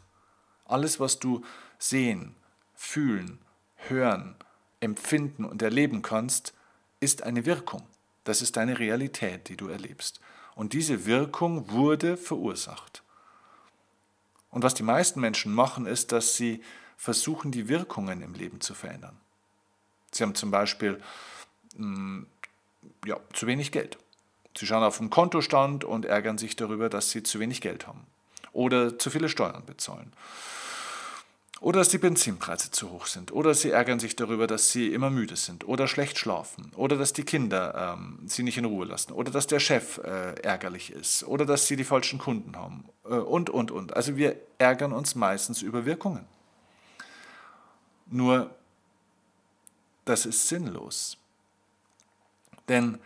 alles, 0.65 0.99
was 0.99 1.17
du 1.17 1.43
sehen, 1.79 2.35
fühlen, 2.75 3.39
hören, 3.77 4.35
empfinden 4.79 5.43
und 5.43 5.63
erleben 5.63 6.03
kannst, 6.03 6.53
ist 6.99 7.23
eine 7.23 7.47
Wirkung. 7.47 7.81
Das 8.25 8.43
ist 8.43 8.57
deine 8.57 8.77
Realität, 8.77 9.49
die 9.49 9.57
du 9.57 9.69
erlebst. 9.69 10.19
Und 10.53 10.73
diese 10.73 11.07
Wirkung 11.07 11.71
wurde 11.71 12.15
verursacht. 12.15 13.01
Und 14.51 14.61
was 14.61 14.75
die 14.75 14.83
meisten 14.83 15.19
Menschen 15.19 15.51
machen, 15.51 15.87
ist, 15.87 16.11
dass 16.11 16.35
sie 16.35 16.61
versuchen, 16.99 17.51
die 17.51 17.69
Wirkungen 17.69 18.21
im 18.21 18.33
Leben 18.33 18.59
zu 18.59 18.73
verändern. 18.73 19.15
Sie 20.11 20.21
haben 20.21 20.35
zum 20.35 20.51
Beispiel 20.51 21.01
mh, 21.77 21.87
mm, 21.87 22.27
ja, 23.05 23.17
zu 23.31 23.47
wenig 23.47 23.71
Geld. 23.71 23.97
Sie 24.57 24.67
schauen 24.67 24.83
auf 24.83 24.97
den 24.97 25.09
Kontostand 25.09 25.85
und 25.85 26.03
ärgern 26.03 26.37
sich 26.37 26.57
darüber, 26.57 26.89
dass 26.89 27.09
sie 27.11 27.23
zu 27.23 27.39
wenig 27.39 27.61
Geld 27.61 27.87
haben 27.87 28.05
oder 28.51 28.99
zu 28.99 29.09
viele 29.09 29.29
Steuern 29.29 29.63
bezahlen. 29.65 30.11
Oder 31.61 31.79
dass 31.79 31.89
die 31.89 31.97
Benzinpreise 31.97 32.71
zu 32.71 32.89
hoch 32.89 33.05
sind. 33.05 33.31
Oder 33.31 33.53
sie 33.53 33.71
ärgern 33.71 33.99
sich 33.99 34.15
darüber, 34.15 34.47
dass 34.47 34.71
sie 34.71 34.93
immer 34.93 35.09
müde 35.09 35.35
sind 35.35 35.67
oder 35.67 35.87
schlecht 35.87 36.17
schlafen. 36.17 36.71
Oder 36.75 36.97
dass 36.97 37.11
die 37.11 37.23
Kinder 37.23 37.95
ähm, 37.97 38.19
sie 38.25 38.43
nicht 38.43 38.57
in 38.57 38.65
Ruhe 38.65 38.85
lassen. 38.85 39.11
Oder 39.11 39.29
dass 39.31 39.47
der 39.47 39.59
Chef 39.59 39.99
äh, 39.99 40.35
ärgerlich 40.41 40.91
ist. 40.91 41.23
Oder 41.23 41.45
dass 41.45 41.67
sie 41.67 41.75
die 41.75 41.83
falschen 41.83 42.17
Kunden 42.17 42.55
haben. 42.55 42.85
Äh, 43.03 43.15
und, 43.15 43.49
und, 43.49 43.71
und. 43.71 43.93
Also 43.93 44.15
wir 44.15 44.35
ärgern 44.57 44.93
uns 44.93 45.15
meistens 45.15 45.61
über 45.61 45.85
Wirkungen. 45.85 46.25
Nur, 48.09 48.55
das 50.05 50.25
ist 50.25 50.47
sinnlos. 50.47 51.17
Denn 52.67 52.99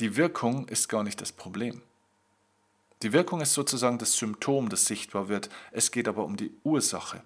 die 0.00 0.16
Wirkung 0.16 0.68
ist 0.68 0.88
gar 0.88 1.02
nicht 1.02 1.20
das 1.20 1.32
Problem. 1.32 1.82
Die 3.02 3.12
Wirkung 3.12 3.40
ist 3.40 3.52
sozusagen 3.52 3.98
das 3.98 4.16
Symptom, 4.16 4.68
das 4.68 4.86
sichtbar 4.86 5.28
wird. 5.28 5.50
Es 5.72 5.90
geht 5.90 6.08
aber 6.08 6.24
um 6.24 6.36
die 6.36 6.52
Ursache. 6.64 7.22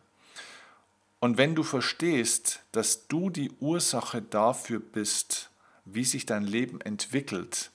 Und 1.20 1.38
wenn 1.38 1.54
du 1.54 1.62
verstehst, 1.62 2.60
dass 2.72 3.08
du 3.08 3.30
die 3.30 3.50
Ursache 3.60 4.22
dafür 4.22 4.80
bist, 4.80 5.50
wie 5.84 6.04
sich 6.04 6.26
dein 6.26 6.44
Leben 6.44 6.80
entwickelt, 6.80 7.70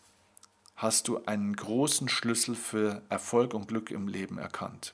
hast 0.75 1.07
du 1.07 1.23
einen 1.25 1.55
großen 1.55 2.09
Schlüssel 2.09 2.55
für 2.55 3.01
Erfolg 3.09 3.53
und 3.53 3.67
Glück 3.67 3.91
im 3.91 4.07
Leben 4.07 4.37
erkannt. 4.37 4.93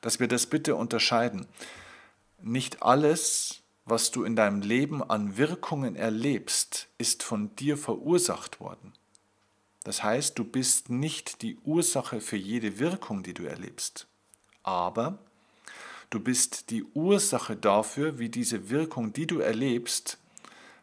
Dass 0.00 0.20
wir 0.20 0.28
das 0.28 0.46
bitte 0.46 0.76
unterscheiden. 0.76 1.46
Nicht 2.42 2.82
alles, 2.82 3.62
was 3.84 4.10
du 4.10 4.24
in 4.24 4.34
deinem 4.34 4.62
Leben 4.62 5.02
an 5.02 5.36
Wirkungen 5.36 5.94
erlebst, 5.94 6.88
ist 6.98 7.22
von 7.22 7.54
dir 7.54 7.76
verursacht 7.76 8.58
worden. 8.58 8.92
Das 9.84 10.02
heißt, 10.02 10.36
du 10.38 10.44
bist 10.44 10.90
nicht 10.90 11.42
die 11.42 11.56
Ursache 11.64 12.20
für 12.20 12.36
jede 12.36 12.80
Wirkung, 12.80 13.22
die 13.22 13.34
du 13.34 13.44
erlebst, 13.44 14.08
aber 14.64 15.18
du 16.10 16.18
bist 16.18 16.70
die 16.70 16.82
Ursache 16.94 17.56
dafür, 17.56 18.18
wie 18.18 18.28
diese 18.28 18.70
Wirkung, 18.70 19.12
die 19.12 19.28
du 19.28 19.38
erlebst, 19.38 20.18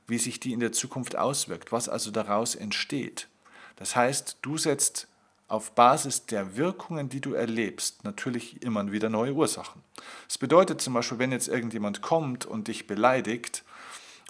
wie 0.07 0.17
sich 0.17 0.39
die 0.39 0.53
in 0.53 0.61
der 0.61 0.71
Zukunft 0.71 1.17
auswirkt, 1.17 1.73
was 1.73 1.89
also 1.89 2.09
daraus 2.09 2.55
entsteht. 2.55 3.27
Das 3.75 3.97
heißt, 3.97 4.37
du 4.41 4.57
setzt 4.57 5.07
auf 5.49 5.71
Basis 5.71 6.27
der 6.27 6.55
Wirkungen, 6.55 7.09
die 7.09 7.21
du 7.21 7.33
erlebst, 7.33 8.03
natürlich 8.03 8.61
immer 8.61 8.91
wieder 8.91 9.09
neue 9.09 9.33
Ursachen. 9.33 9.81
Das 10.27 10.37
bedeutet 10.37 10.79
zum 10.79 10.93
Beispiel, 10.93 11.19
wenn 11.19 11.31
jetzt 11.31 11.47
irgendjemand 11.47 12.01
kommt 12.01 12.45
und 12.45 12.67
dich 12.67 12.87
beleidigt 12.87 13.63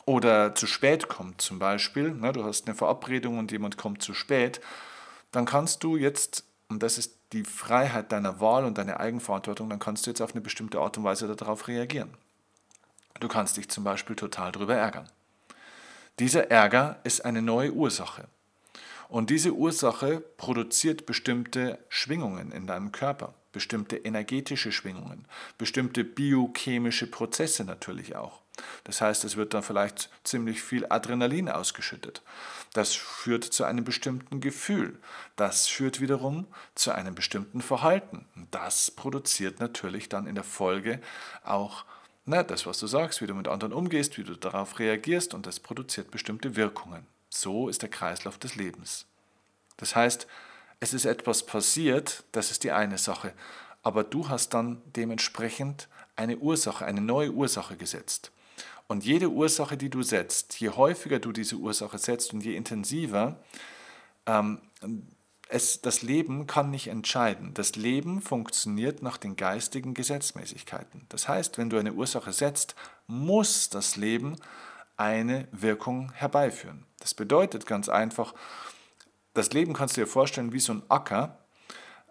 oder 0.06 0.56
zu 0.56 0.66
spät 0.66 1.10
kommt 1.10 1.42
zum 1.42 1.60
Beispiel, 1.60 2.12
ne, 2.12 2.32
du 2.32 2.44
hast 2.44 2.68
eine 2.68 2.76
Verabredung 2.76 3.38
und 3.38 3.52
jemand 3.52 3.78
kommt 3.78 4.02
zu 4.02 4.14
spät, 4.14 4.62
dann 5.32 5.46
kannst 5.46 5.84
du 5.84 5.98
jetzt, 5.98 6.46
und 6.70 6.82
das 6.82 6.98
ist 6.98 7.18
die 7.34 7.44
Freiheit 7.44 8.12
deiner 8.12 8.40
Wahl 8.40 8.64
und 8.64 8.78
deine 8.78 9.00
Eigenverantwortung, 9.00 9.70
dann 9.70 9.80
kannst 9.80 10.06
du 10.06 10.12
jetzt 10.12 10.22
auf 10.22 10.32
eine 10.32 10.42
bestimmte 10.42 10.80
Art 10.80 10.98
und 10.98 11.04
Weise 11.04 11.28
darauf 11.36 11.68
reagieren. 11.68 12.10
Du 13.20 13.28
kannst 13.28 13.58
dich 13.58 13.70
zum 13.70 13.84
Beispiel 13.84 14.16
total 14.16 14.54
darüber 14.54 14.76
ärgern. 14.76 15.10
Dieser 16.18 16.50
Ärger 16.50 17.00
ist 17.04 17.26
eine 17.26 17.42
neue 17.42 17.74
Ursache. 17.74 18.28
Und 19.10 19.32
diese 19.32 19.54
Ursache 19.54 20.22
produziert 20.38 21.08
bestimmte 21.08 21.80
Schwingungen 21.90 22.52
in 22.52 22.68
deinem 22.68 22.92
Körper, 22.92 23.34
bestimmte 23.52 23.98
energetische 23.98 24.72
Schwingungen, 24.72 25.28
bestimmte 25.58 26.04
biochemische 26.04 27.08
Prozesse 27.08 27.64
natürlich 27.64 28.16
auch. 28.16 28.44
Das 28.84 29.02
heißt, 29.02 29.24
es 29.24 29.36
wird 29.36 29.56
dann 29.56 29.64
vielleicht 29.64 30.12
ziemlich 30.24 30.62
viel 30.62 30.86
Adrenalin 30.90 31.50
ausgeschüttet. 31.50 32.22
Das 32.74 32.94
führt 32.94 33.44
zu 33.44 33.64
einem 33.64 33.84
bestimmten 33.84 34.42
Gefühl. 34.42 35.00
Das 35.36 35.68
führt 35.68 36.02
wiederum 36.02 36.46
zu 36.76 36.92
einem 36.92 37.16
bestimmten 37.16 37.62
Verhalten. 37.62 38.28
Das 38.52 38.92
produziert 38.92 39.60
natürlich 39.60 40.10
dann 40.10 40.28
in 40.28 40.36
der 40.36 40.44
Folge 40.44 41.02
auch 41.44 41.84
na, 42.26 42.44
das, 42.44 42.68
was 42.68 42.78
du 42.78 42.86
sagst, 42.86 43.24
wie 43.24 43.28
du 43.28 43.34
mit 43.34 43.48
anderen 43.48 43.74
umgehst, 43.74 44.20
wie 44.20 44.24
du 44.24 44.36
darauf 44.36 44.78
reagierst 44.78 45.34
und 45.34 45.48
das 45.48 45.60
produziert 45.60 46.12
bestimmte 46.12 46.56
Wirkungen. 46.56 47.08
So 47.30 47.70
ist 47.70 47.82
der 47.82 47.90
Kreislauf 47.90 48.38
des 48.38 48.56
Lebens. 48.56 49.06
Das 49.78 49.96
heißt, 49.96 50.28
es 50.80 50.94
ist 50.94 51.06
etwas 51.06 51.46
passiert, 51.46 52.24
das 52.32 52.52
ist 52.52 52.64
die 52.64 52.72
eine 52.72 52.98
Sache, 52.98 53.34
aber 53.84 54.04
du 54.04 54.30
hast 54.30 54.54
dann 54.54 54.82
dementsprechend 54.96 55.88
eine 56.16 56.38
Ursache, 56.38 56.86
eine 56.86 57.02
neue 57.02 57.32
Ursache 57.32 57.78
gesetzt. 57.78 58.32
Und 58.88 59.06
jede 59.06 59.30
Ursache, 59.30 59.78
die 59.78 59.90
du 59.90 60.02
setzt, 60.02 60.60
je 60.60 60.70
häufiger 60.70 61.20
du 61.20 61.32
diese 61.32 61.56
Ursache 61.56 61.98
setzt 61.98 62.34
und 62.34 62.44
je 62.44 62.56
intensiver, 62.56 63.40
ähm, 64.26 64.60
es, 65.48 65.82
das 65.82 66.02
Leben 66.02 66.48
kann 66.48 66.70
nicht 66.70 66.88
entscheiden. 66.88 67.54
Das 67.54 67.76
Leben 67.76 68.22
funktioniert 68.22 69.02
nach 69.02 69.18
den 69.18 69.36
geistigen 69.36 69.94
Gesetzmäßigkeiten. 69.94 71.06
Das 71.10 71.28
heißt, 71.28 71.58
wenn 71.58 71.70
du 71.70 71.78
eine 71.78 71.94
Ursache 71.94 72.34
setzt, 72.34 72.76
muss 73.08 73.70
das 73.70 73.96
Leben 73.96 74.38
eine 75.00 75.48
Wirkung 75.52 76.12
herbeiführen. 76.14 76.86
Das 77.00 77.14
bedeutet 77.14 77.66
ganz 77.66 77.90
einfach, 77.90 78.34
das 79.34 79.54
Leben 79.54 79.74
kannst 79.74 79.96
du 79.96 80.02
dir 80.02 80.08
vorstellen 80.08 80.52
wie 80.52 80.60
so 80.60 80.74
ein 80.74 80.84
Acker, 80.90 81.38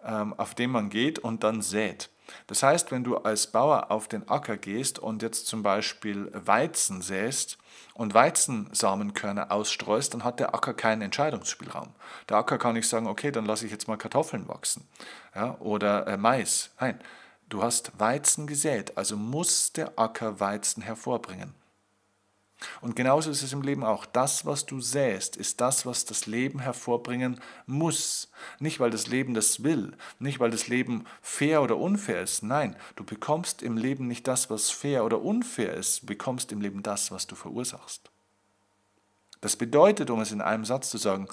ähm, 0.03 0.33
auf 0.33 0.55
dem 0.55 0.71
man 0.71 0.89
geht 0.89 1.19
und 1.19 1.43
dann 1.43 1.61
sät. 1.61 2.09
Das 2.47 2.63
heißt, 2.63 2.91
wenn 2.91 3.03
du 3.03 3.17
als 3.17 3.47
Bauer 3.47 3.91
auf 3.91 4.07
den 4.07 4.27
Acker 4.27 4.57
gehst 4.57 4.99
und 4.99 5.21
jetzt 5.21 5.47
zum 5.47 5.63
Beispiel 5.63 6.31
Weizen 6.33 7.01
säst 7.01 7.57
und 7.93 8.13
Weizensamenkörner 8.13 9.51
ausstreust, 9.51 10.13
dann 10.13 10.23
hat 10.23 10.39
der 10.39 10.53
Acker 10.53 10.73
keinen 10.73 11.01
Entscheidungsspielraum. 11.01 11.89
Der 12.27 12.37
Acker 12.37 12.57
kann 12.57 12.75
nicht 12.75 12.87
sagen, 12.87 13.07
okay, 13.07 13.31
dann 13.31 13.45
lasse 13.45 13.65
ich 13.65 13.71
jetzt 13.71 13.87
mal 13.87 13.97
Kartoffeln 13.97 14.47
wachsen 14.47 14.87
ja, 15.35 15.57
oder 15.59 16.07
äh, 16.07 16.17
Mais. 16.17 16.71
Nein, 16.79 16.99
du 17.49 17.63
hast 17.63 17.99
Weizen 17.99 18.47
gesät, 18.47 18.97
also 18.97 19.17
muss 19.17 19.73
der 19.73 19.97
Acker 19.97 20.39
Weizen 20.39 20.81
hervorbringen. 20.83 21.53
Und 22.81 22.95
genauso 22.95 23.31
ist 23.31 23.41
es 23.41 23.53
im 23.53 23.61
Leben 23.61 23.83
auch. 23.83 24.05
Das, 24.05 24.45
was 24.45 24.65
du 24.65 24.81
säst, 24.81 25.37
ist 25.37 25.61
das, 25.61 25.85
was 25.85 26.05
das 26.05 26.25
Leben 26.25 26.59
hervorbringen 26.59 27.39
muss. 27.65 28.29
Nicht, 28.59 28.79
weil 28.79 28.89
das 28.89 29.07
Leben 29.07 29.33
das 29.33 29.63
will, 29.63 29.95
nicht, 30.19 30.39
weil 30.39 30.51
das 30.51 30.67
Leben 30.67 31.05
fair 31.21 31.61
oder 31.61 31.77
unfair 31.77 32.21
ist. 32.21 32.43
Nein, 32.43 32.75
du 32.95 33.03
bekommst 33.03 33.61
im 33.61 33.77
Leben 33.77 34.07
nicht 34.07 34.27
das, 34.27 34.49
was 34.49 34.69
fair 34.69 35.05
oder 35.05 35.21
unfair 35.21 35.73
ist, 35.73 36.03
du 36.03 36.07
bekommst 36.07 36.51
im 36.51 36.61
Leben 36.61 36.83
das, 36.83 37.11
was 37.11 37.27
du 37.27 37.35
verursachst. 37.35 38.09
Das 39.41 39.55
bedeutet, 39.55 40.09
um 40.09 40.19
es 40.19 40.31
in 40.31 40.41
einem 40.41 40.65
Satz 40.65 40.89
zu 40.89 40.97
sagen, 40.97 41.27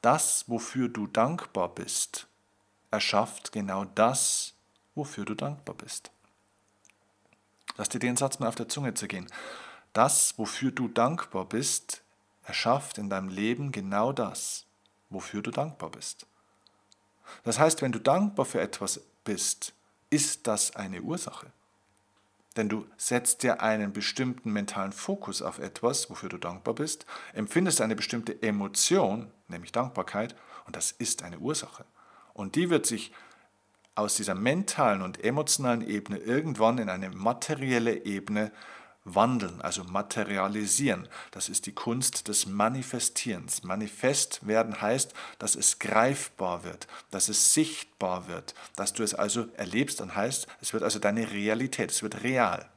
das, 0.00 0.44
wofür 0.48 0.88
du 0.88 1.06
dankbar 1.06 1.68
bist, 1.74 2.26
erschafft 2.90 3.52
genau 3.52 3.84
das, 3.84 4.54
wofür 4.94 5.26
du 5.26 5.34
dankbar 5.34 5.74
bist. 5.74 6.10
Lass 7.76 7.90
dir 7.90 7.98
den 7.98 8.16
Satz 8.16 8.38
mal 8.38 8.48
auf 8.48 8.54
der 8.54 8.68
Zunge 8.68 8.94
zergehen. 8.94 9.26
Das, 9.92 10.38
wofür 10.38 10.70
du 10.70 10.88
dankbar 10.88 11.46
bist, 11.46 12.02
erschafft 12.44 12.98
in 12.98 13.10
deinem 13.10 13.28
Leben 13.28 13.72
genau 13.72 14.12
das, 14.12 14.66
wofür 15.08 15.42
du 15.42 15.50
dankbar 15.50 15.90
bist. 15.90 16.26
Das 17.44 17.58
heißt, 17.58 17.82
wenn 17.82 17.92
du 17.92 18.00
dankbar 18.00 18.44
für 18.44 18.60
etwas 18.60 19.00
bist, 19.24 19.72
ist 20.10 20.46
das 20.46 20.74
eine 20.76 21.02
Ursache. 21.02 21.52
Denn 22.56 22.68
du 22.68 22.86
setzt 22.96 23.44
dir 23.44 23.62
einen 23.62 23.92
bestimmten 23.92 24.52
mentalen 24.52 24.92
Fokus 24.92 25.40
auf 25.40 25.60
etwas, 25.60 26.10
wofür 26.10 26.28
du 26.28 26.38
dankbar 26.38 26.74
bist, 26.74 27.06
empfindest 27.32 27.80
eine 27.80 27.94
bestimmte 27.94 28.42
Emotion, 28.42 29.30
nämlich 29.48 29.70
Dankbarkeit, 29.70 30.34
und 30.66 30.74
das 30.74 30.90
ist 30.92 31.22
eine 31.22 31.38
Ursache. 31.38 31.84
Und 32.34 32.56
die 32.56 32.70
wird 32.70 32.86
sich 32.86 33.12
aus 33.94 34.16
dieser 34.16 34.34
mentalen 34.34 35.02
und 35.02 35.22
emotionalen 35.22 35.86
Ebene 35.86 36.18
irgendwann 36.18 36.78
in 36.78 36.88
eine 36.88 37.10
materielle 37.10 38.04
Ebene 38.04 38.50
wandeln, 39.14 39.60
also 39.60 39.84
materialisieren. 39.84 41.08
Das 41.30 41.48
ist 41.48 41.66
die 41.66 41.72
Kunst 41.72 42.28
des 42.28 42.46
Manifestierens. 42.46 43.62
Manifest 43.62 44.46
werden 44.46 44.80
heißt, 44.80 45.14
dass 45.38 45.54
es 45.54 45.78
greifbar 45.78 46.64
wird, 46.64 46.86
dass 47.10 47.28
es 47.28 47.54
sichtbar 47.54 48.28
wird, 48.28 48.54
dass 48.76 48.92
du 48.92 49.02
es 49.02 49.14
also 49.14 49.46
erlebst 49.56 50.00
und 50.00 50.14
heißt, 50.14 50.46
es 50.60 50.72
wird 50.72 50.82
also 50.82 50.98
deine 50.98 51.30
Realität, 51.30 51.90
es 51.90 52.02
wird 52.02 52.22
real. 52.22 52.68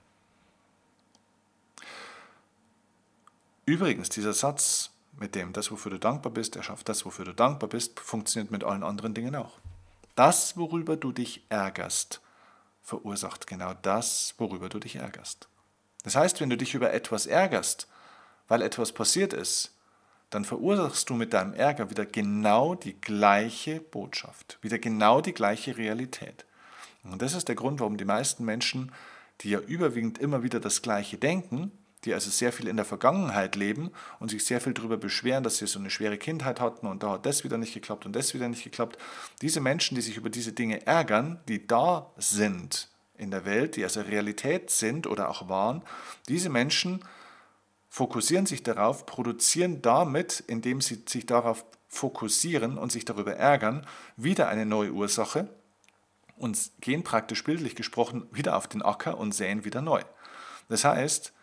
Übrigens, 3.65 4.09
dieser 4.09 4.33
Satz 4.33 4.91
mit 5.17 5.35
dem, 5.35 5.53
das, 5.53 5.71
wofür 5.71 5.91
du 5.91 5.99
dankbar 5.99 6.31
bist, 6.31 6.55
erschafft 6.55 6.89
das, 6.89 7.05
wofür 7.05 7.25
du 7.25 7.33
dankbar 7.33 7.69
bist, 7.69 7.99
funktioniert 7.99 8.51
mit 8.51 8.63
allen 8.63 8.83
anderen 8.83 9.13
Dingen 9.13 9.35
auch. 9.35 9.59
Das, 10.15 10.57
worüber 10.57 10.97
du 10.97 11.11
dich 11.11 11.43
ärgerst, 11.49 12.21
verursacht 12.81 13.47
genau 13.47 13.73
das, 13.81 14.35
worüber 14.37 14.69
du 14.69 14.79
dich 14.79 14.97
ärgerst. 14.97 15.47
Das 16.03 16.15
heißt, 16.15 16.41
wenn 16.41 16.49
du 16.49 16.57
dich 16.57 16.73
über 16.75 16.93
etwas 16.93 17.25
ärgerst, 17.25 17.87
weil 18.47 18.61
etwas 18.61 18.91
passiert 18.91 19.33
ist, 19.33 19.71
dann 20.29 20.45
verursachst 20.45 21.09
du 21.09 21.13
mit 21.13 21.33
deinem 21.33 21.53
Ärger 21.53 21.89
wieder 21.89 22.05
genau 22.05 22.75
die 22.75 22.99
gleiche 22.99 23.79
Botschaft, 23.79 24.57
wieder 24.61 24.79
genau 24.79 25.21
die 25.21 25.33
gleiche 25.33 25.77
Realität. 25.77 26.45
Und 27.03 27.21
das 27.21 27.33
ist 27.33 27.47
der 27.47 27.55
Grund, 27.55 27.79
warum 27.79 27.97
die 27.97 28.05
meisten 28.05 28.43
Menschen, 28.43 28.91
die 29.41 29.51
ja 29.51 29.59
überwiegend 29.59 30.17
immer 30.17 30.43
wieder 30.43 30.59
das 30.59 30.81
Gleiche 30.81 31.17
denken, 31.17 31.71
die 32.05 32.13
also 32.13 32.29
sehr 32.29 32.51
viel 32.51 32.67
in 32.67 32.75
der 32.75 32.85
Vergangenheit 32.85 33.55
leben 33.55 33.91
und 34.19 34.29
sich 34.29 34.43
sehr 34.43 34.59
viel 34.59 34.73
darüber 34.73 34.97
beschweren, 34.97 35.43
dass 35.43 35.57
sie 35.57 35.67
so 35.67 35.79
eine 35.79 35.89
schwere 35.89 36.17
Kindheit 36.17 36.59
hatten 36.59 36.87
und 36.87 37.03
da 37.03 37.11
hat 37.11 37.25
das 37.25 37.43
wieder 37.43 37.57
nicht 37.57 37.73
geklappt 37.73 38.05
und 38.05 38.15
das 38.15 38.33
wieder 38.33 38.49
nicht 38.49 38.63
geklappt. 38.63 38.97
Diese 39.41 39.61
Menschen, 39.61 39.95
die 39.95 40.01
sich 40.01 40.17
über 40.17 40.29
diese 40.29 40.51
Dinge 40.51 40.85
ärgern, 40.85 41.39
die 41.47 41.65
da 41.65 42.11
sind, 42.17 42.89
in 43.17 43.31
der 43.31 43.45
Welt, 43.45 43.75
die 43.75 43.83
also 43.83 44.01
Realität 44.01 44.69
sind 44.69 45.07
oder 45.07 45.29
auch 45.29 45.49
waren, 45.49 45.83
diese 46.27 46.49
Menschen 46.49 47.03
fokussieren 47.89 48.45
sich 48.45 48.63
darauf, 48.63 49.05
produzieren 49.05 49.81
damit, 49.81 50.43
indem 50.47 50.81
sie 50.81 51.03
sich 51.07 51.25
darauf 51.25 51.63
fokussieren 51.87 52.77
und 52.77 52.91
sich 52.91 53.05
darüber 53.05 53.35
ärgern, 53.35 53.85
wieder 54.17 54.47
eine 54.47 54.65
neue 54.65 54.91
Ursache 54.91 55.47
und 56.37 56.71
gehen 56.81 57.03
praktisch 57.03 57.43
bildlich 57.43 57.75
gesprochen 57.75 58.27
wieder 58.31 58.57
auf 58.57 58.67
den 58.67 58.81
Acker 58.81 59.17
und 59.17 59.33
säen 59.33 59.63
wieder 59.63 59.81
neu. 59.81 60.01
Das 60.69 60.83
heißt, 60.83 61.33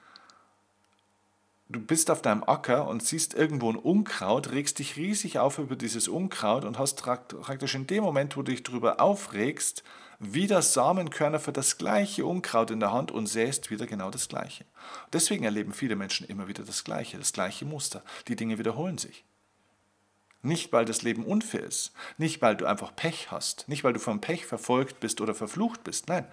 du 1.68 1.80
bist 1.80 2.10
auf 2.10 2.20
deinem 2.20 2.42
Acker 2.42 2.88
und 2.88 3.04
siehst 3.04 3.34
irgendwo 3.34 3.70
ein 3.70 3.76
Unkraut, 3.76 4.50
regst 4.50 4.80
dich 4.80 4.96
riesig 4.96 5.38
auf 5.38 5.58
über 5.58 5.76
dieses 5.76 6.08
Unkraut 6.08 6.64
und 6.64 6.78
hast 6.78 7.00
praktisch 7.02 7.74
in 7.76 7.86
dem 7.86 8.02
Moment, 8.02 8.36
wo 8.36 8.42
du 8.42 8.50
dich 8.50 8.64
darüber 8.64 9.00
aufregst, 9.00 9.84
wieder 10.20 10.60
Samenkörner 10.60 11.40
für 11.40 11.52
das 11.52 11.78
gleiche 11.78 12.26
Unkraut 12.26 12.70
in 12.70 12.78
der 12.78 12.92
Hand 12.92 13.10
und 13.10 13.26
säst 13.26 13.70
wieder 13.70 13.86
genau 13.86 14.10
das 14.10 14.28
gleiche. 14.28 14.66
Deswegen 15.14 15.44
erleben 15.44 15.72
viele 15.72 15.96
Menschen 15.96 16.26
immer 16.26 16.46
wieder 16.46 16.62
das 16.62 16.84
gleiche, 16.84 17.16
das 17.18 17.32
gleiche 17.32 17.64
Muster. 17.64 18.02
Die 18.28 18.36
Dinge 18.36 18.58
wiederholen 18.58 18.98
sich. 18.98 19.24
Nicht, 20.42 20.72
weil 20.72 20.84
das 20.84 21.02
Leben 21.02 21.24
unfair 21.24 21.64
ist, 21.64 21.92
nicht, 22.18 22.40
weil 22.42 22.56
du 22.56 22.66
einfach 22.66 22.94
Pech 22.94 23.30
hast, 23.30 23.68
nicht, 23.68 23.82
weil 23.82 23.92
du 23.94 24.00
vom 24.00 24.20
Pech 24.20 24.46
verfolgt 24.46 25.00
bist 25.00 25.20
oder 25.20 25.34
verflucht 25.34 25.84
bist, 25.84 26.08
nein, 26.08 26.26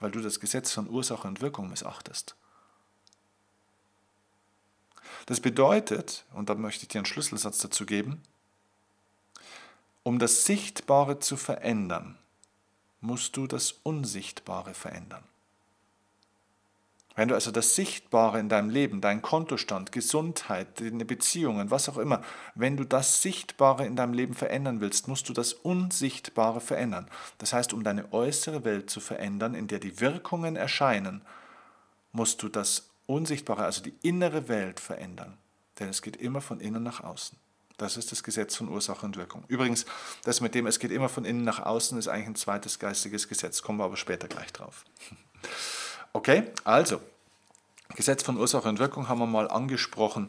weil 0.00 0.10
du 0.10 0.20
das 0.20 0.40
Gesetz 0.40 0.72
von 0.72 0.88
Ursache 0.88 1.26
und 1.26 1.40
Wirkung 1.40 1.68
missachtest. 1.68 2.36
Das 5.26 5.40
bedeutet, 5.40 6.24
und 6.34 6.48
da 6.48 6.54
möchte 6.54 6.82
ich 6.82 6.88
dir 6.88 6.98
einen 6.98 7.06
Schlüsselsatz 7.06 7.58
dazu 7.58 7.86
geben, 7.86 8.22
um 10.02 10.18
das 10.18 10.44
Sichtbare 10.44 11.18
zu 11.18 11.36
verändern, 11.36 12.18
musst 13.04 13.36
du 13.36 13.46
das 13.46 13.72
Unsichtbare 13.82 14.74
verändern. 14.74 15.24
Wenn 17.16 17.28
du 17.28 17.34
also 17.36 17.52
das 17.52 17.76
Sichtbare 17.76 18.40
in 18.40 18.48
deinem 18.48 18.70
Leben, 18.70 19.00
dein 19.00 19.22
Kontostand, 19.22 19.92
Gesundheit, 19.92 20.80
deine 20.80 21.04
Beziehungen, 21.04 21.70
was 21.70 21.88
auch 21.88 21.98
immer, 21.98 22.22
wenn 22.56 22.76
du 22.76 22.84
das 22.84 23.22
Sichtbare 23.22 23.86
in 23.86 23.94
deinem 23.94 24.14
Leben 24.14 24.34
verändern 24.34 24.80
willst, 24.80 25.06
musst 25.06 25.28
du 25.28 25.32
das 25.32 25.52
Unsichtbare 25.52 26.60
verändern. 26.60 27.06
Das 27.38 27.52
heißt, 27.52 27.72
um 27.72 27.84
deine 27.84 28.12
äußere 28.12 28.64
Welt 28.64 28.90
zu 28.90 28.98
verändern, 28.98 29.54
in 29.54 29.68
der 29.68 29.78
die 29.78 30.00
Wirkungen 30.00 30.56
erscheinen, 30.56 31.22
musst 32.10 32.42
du 32.42 32.48
das 32.48 32.90
Unsichtbare, 33.06 33.64
also 33.64 33.82
die 33.82 33.94
innere 34.02 34.48
Welt 34.48 34.80
verändern. 34.80 35.38
Denn 35.78 35.88
es 35.88 36.02
geht 36.02 36.16
immer 36.16 36.40
von 36.40 36.58
innen 36.58 36.82
nach 36.82 37.04
außen. 37.04 37.38
Das 37.76 37.96
ist 37.96 38.12
das 38.12 38.22
Gesetz 38.22 38.54
von 38.56 38.68
Ursache 38.68 39.04
und 39.04 39.16
Wirkung. 39.16 39.44
Übrigens, 39.48 39.84
das 40.22 40.40
mit 40.40 40.54
dem, 40.54 40.66
es 40.66 40.78
geht 40.78 40.92
immer 40.92 41.08
von 41.08 41.24
innen 41.24 41.42
nach 41.42 41.60
außen, 41.60 41.98
ist 41.98 42.08
eigentlich 42.08 42.28
ein 42.28 42.36
zweites 42.36 42.78
geistiges 42.78 43.28
Gesetz. 43.28 43.62
Kommen 43.62 43.78
wir 43.78 43.84
aber 43.84 43.96
später 43.96 44.28
gleich 44.28 44.52
drauf. 44.52 44.84
Okay, 46.16 46.44
also, 46.62 47.00
Gesetz 47.96 48.22
von 48.22 48.36
Ursache 48.36 48.68
und 48.68 48.78
Wirkung 48.78 49.08
haben 49.08 49.18
wir 49.18 49.26
mal 49.26 49.50
angesprochen. 49.50 50.28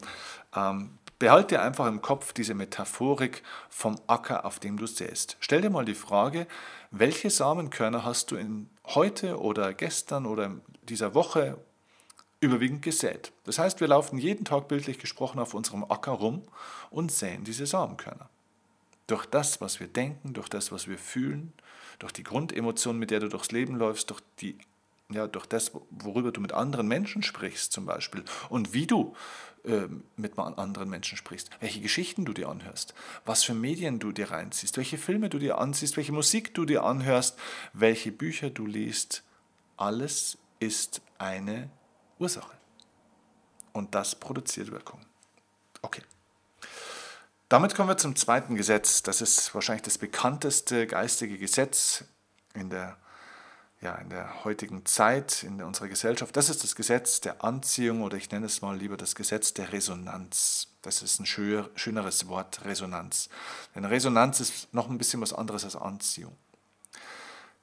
Ähm, 0.55 0.97
behalte 1.19 1.61
einfach 1.61 1.87
im 1.87 2.01
Kopf 2.01 2.33
diese 2.33 2.53
Metaphorik 2.53 3.43
vom 3.69 3.99
Acker, 4.07 4.45
auf 4.45 4.59
dem 4.59 4.77
du 4.77 4.87
säst. 4.87 5.37
Stell 5.39 5.61
dir 5.61 5.69
mal 5.69 5.85
die 5.85 5.95
Frage, 5.95 6.47
welche 6.91 7.29
Samenkörner 7.29 8.03
hast 8.03 8.31
du 8.31 8.35
in 8.35 8.69
heute 8.85 9.39
oder 9.39 9.73
gestern 9.73 10.25
oder 10.25 10.51
dieser 10.83 11.13
Woche 11.13 11.57
überwiegend 12.45 12.81
gesät. 12.81 13.31
Das 13.43 13.59
heißt, 13.59 13.79
wir 13.79 13.87
laufen 13.87 14.17
jeden 14.17 14.45
Tag 14.45 14.67
bildlich 14.67 14.99
gesprochen 14.99 15.39
auf 15.39 15.53
unserem 15.53 15.83
Acker 15.83 16.13
rum 16.13 16.43
und 16.89 17.11
säen 17.11 17.43
diese 17.43 17.65
Samenkörner. 17.65 18.29
Durch 19.07 19.25
das, 19.25 19.61
was 19.61 19.79
wir 19.79 19.87
denken, 19.87 20.33
durch 20.33 20.49
das, 20.49 20.71
was 20.71 20.87
wir 20.87 20.97
fühlen, 20.97 21.53
durch 21.99 22.11
die 22.11 22.23
Grundemotion, 22.23 22.97
mit 22.97 23.11
der 23.11 23.19
du 23.19 23.29
durchs 23.29 23.51
Leben 23.51 23.75
läufst, 23.75 24.09
durch, 24.09 24.21
die, 24.39 24.57
ja, 25.09 25.27
durch 25.27 25.45
das, 25.45 25.71
worüber 25.89 26.31
du 26.31 26.41
mit 26.41 26.53
anderen 26.53 26.87
Menschen 26.87 27.23
sprichst 27.23 27.71
zum 27.71 27.85
Beispiel 27.85 28.23
und 28.49 28.73
wie 28.73 28.87
du 28.87 29.15
äh, 29.63 29.87
mit 30.17 30.37
anderen 30.37 30.89
Menschen 30.89 31.17
sprichst, 31.17 31.49
welche 31.59 31.81
Geschichten 31.81 32.25
du 32.25 32.33
dir 32.33 32.49
anhörst, 32.49 32.93
was 33.25 33.43
für 33.43 33.53
Medien 33.53 33.99
du 33.99 34.11
dir 34.11 34.31
reinziehst, 34.31 34.77
welche 34.77 34.97
Filme 34.97 35.29
du 35.29 35.39
dir 35.39 35.57
anziehst, 35.57 35.97
welche 35.97 36.11
Musik 36.11 36.53
du 36.53 36.65
dir 36.65 36.83
anhörst, 36.83 37.37
welche 37.73 38.11
Bücher 38.11 38.49
du 38.49 38.65
liest, 38.65 39.23
alles 39.77 40.37
ist 40.59 41.01
eine 41.17 41.69
Ursache. 42.19 42.55
Und 43.73 43.93
das 43.93 44.15
produziert 44.15 44.71
Wirkung. 44.71 45.01
Okay. 45.81 46.01
Damit 47.49 47.75
kommen 47.75 47.89
wir 47.89 47.97
zum 47.97 48.15
zweiten 48.15 48.55
Gesetz. 48.55 49.03
Das 49.03 49.21
ist 49.21 49.53
wahrscheinlich 49.53 49.83
das 49.83 49.97
bekannteste 49.97 50.87
geistige 50.87 51.37
Gesetz 51.37 52.03
in 52.53 52.69
der, 52.69 52.97
ja, 53.81 53.95
in 53.95 54.09
der 54.09 54.43
heutigen 54.43 54.85
Zeit, 54.85 55.43
in 55.43 55.61
unserer 55.61 55.87
Gesellschaft. 55.87 56.35
Das 56.35 56.49
ist 56.49 56.63
das 56.63 56.75
Gesetz 56.75 57.21
der 57.21 57.43
Anziehung 57.43 58.01
oder 58.01 58.17
ich 58.17 58.31
nenne 58.31 58.47
es 58.47 58.61
mal 58.61 58.75
lieber 58.75 58.97
das 58.97 59.13
Gesetz 59.13 59.53
der 59.53 59.73
Resonanz. 59.73 60.69
Das 60.81 61.01
ist 61.01 61.19
ein 61.19 61.25
schöneres 61.25 62.27
Wort, 62.27 62.65
Resonanz. 62.65 63.29
Denn 63.75 63.85
Resonanz 63.85 64.39
ist 64.39 64.73
noch 64.73 64.89
ein 64.89 64.97
bisschen 64.97 65.21
was 65.21 65.33
anderes 65.33 65.65
als 65.65 65.75
Anziehung. 65.75 66.35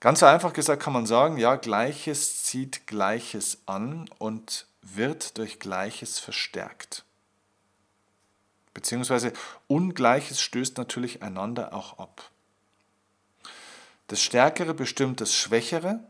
Ganz 0.03 0.25
einfach 0.25 0.53
gesagt 0.53 0.83
kann 0.83 0.93
man 0.93 1.07
sagen, 1.07 1.37
ja, 1.37 1.55
Gleiches 1.55 2.43
zieht 2.43 2.89
Gleiches 2.89 3.59
an 3.67 4.11
und 4.19 4.67
wird 4.83 5.39
durch 5.39 5.61
Gleiches 5.61 6.19
verstärkt. 6.19 7.05
Beziehungsweise 8.75 9.33
Ungleiches 9.69 10.41
stößt 10.41 10.77
natürlich 10.77 11.23
einander 11.23 11.73
auch 11.73 12.01
ab. 12.01 12.33
Das 14.09 14.21
Stärkere 14.21 14.75
bestimmt 14.75 15.21
das 15.21 15.37
Schwächere 15.37 16.01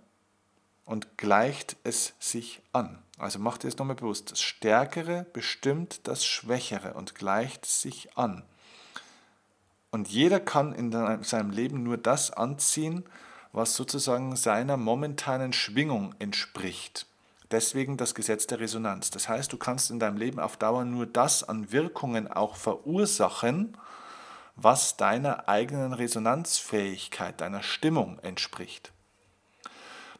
und 0.86 1.18
gleicht 1.18 1.76
es 1.84 2.14
sich 2.18 2.62
an. 2.72 2.98
Also 3.18 3.40
macht 3.40 3.62
ihr 3.62 3.68
es 3.68 3.76
nochmal 3.76 3.96
bewusst. 3.96 4.30
Das 4.30 4.40
Stärkere 4.40 5.26
bestimmt 5.34 6.08
das 6.08 6.24
Schwächere 6.24 6.94
und 6.94 7.14
gleicht 7.14 7.66
sich 7.66 8.16
an. 8.16 8.42
Und 9.90 10.08
jeder 10.08 10.40
kann 10.40 10.74
in 10.74 11.22
seinem 11.24 11.50
Leben 11.50 11.82
nur 11.82 11.98
das 11.98 12.30
anziehen, 12.30 13.04
was 13.52 13.74
sozusagen 13.74 14.34
seiner 14.36 14.76
momentanen 14.76 15.52
Schwingung 15.52 16.14
entspricht. 16.18 17.06
Deswegen 17.50 17.98
das 17.98 18.14
Gesetz 18.14 18.46
der 18.46 18.60
Resonanz. 18.60 19.10
Das 19.10 19.28
heißt, 19.28 19.52
du 19.52 19.58
kannst 19.58 19.90
in 19.90 20.00
deinem 20.00 20.16
Leben 20.16 20.40
auf 20.40 20.56
Dauer 20.56 20.84
nur 20.84 21.04
das 21.04 21.44
an 21.44 21.70
Wirkungen 21.70 22.26
auch 22.26 22.56
verursachen, 22.56 23.76
was 24.56 24.96
deiner 24.96 25.48
eigenen 25.48 25.92
Resonanzfähigkeit, 25.92 27.40
deiner 27.40 27.62
Stimmung 27.62 28.18
entspricht. 28.20 28.92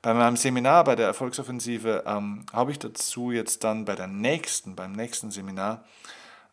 Bei 0.02 0.12
meinem 0.12 0.36
Seminar, 0.36 0.84
bei 0.84 0.96
der 0.96 1.06
Erfolgsoffensive, 1.06 2.04
ähm, 2.06 2.44
habe 2.52 2.72
ich 2.72 2.78
dazu 2.78 3.30
jetzt 3.30 3.64
dann 3.64 3.84
bei 3.84 3.94
der 3.94 4.08
nächsten, 4.08 4.74
beim 4.74 4.92
nächsten 4.92 5.30
Seminar, 5.30 5.84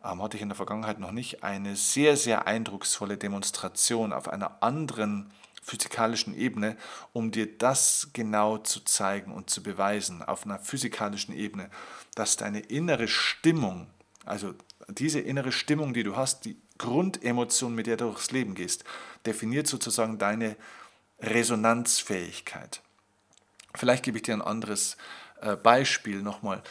ähm, 0.04 0.22
hatte 0.22 0.36
ich 0.36 0.42
in 0.42 0.48
der 0.48 0.56
Vergangenheit 0.56 1.00
noch 1.00 1.10
nicht, 1.10 1.42
eine 1.42 1.74
sehr, 1.76 2.16
sehr 2.16 2.46
eindrucksvolle 2.46 3.18
Demonstration 3.18 4.12
auf 4.12 4.28
einer 4.28 4.62
anderen 4.62 5.30
physikalischen 5.70 6.36
Ebene, 6.36 6.76
um 7.12 7.30
dir 7.30 7.46
das 7.58 8.10
genau 8.12 8.58
zu 8.58 8.80
zeigen 8.80 9.32
und 9.32 9.50
zu 9.50 9.62
beweisen, 9.62 10.22
auf 10.22 10.44
einer 10.44 10.58
physikalischen 10.58 11.34
Ebene, 11.34 11.70
dass 12.16 12.36
deine 12.36 12.60
innere 12.60 13.06
Stimmung, 13.06 13.86
also 14.24 14.54
diese 14.88 15.20
innere 15.20 15.52
Stimmung, 15.52 15.94
die 15.94 16.02
du 16.02 16.16
hast, 16.16 16.44
die 16.44 16.56
Grundemotion, 16.78 17.74
mit 17.74 17.86
der 17.86 17.96
du 17.96 18.06
durchs 18.06 18.32
Leben 18.32 18.54
gehst, 18.54 18.84
definiert 19.26 19.68
sozusagen 19.68 20.18
deine 20.18 20.56
Resonanzfähigkeit. 21.20 22.80
Vielleicht 23.74 24.02
gebe 24.02 24.18
ich 24.18 24.24
dir 24.24 24.34
ein 24.34 24.42
anderes 24.42 24.96
äh, 25.40 25.54
Beispiel 25.54 26.22
nochmal. 26.22 26.62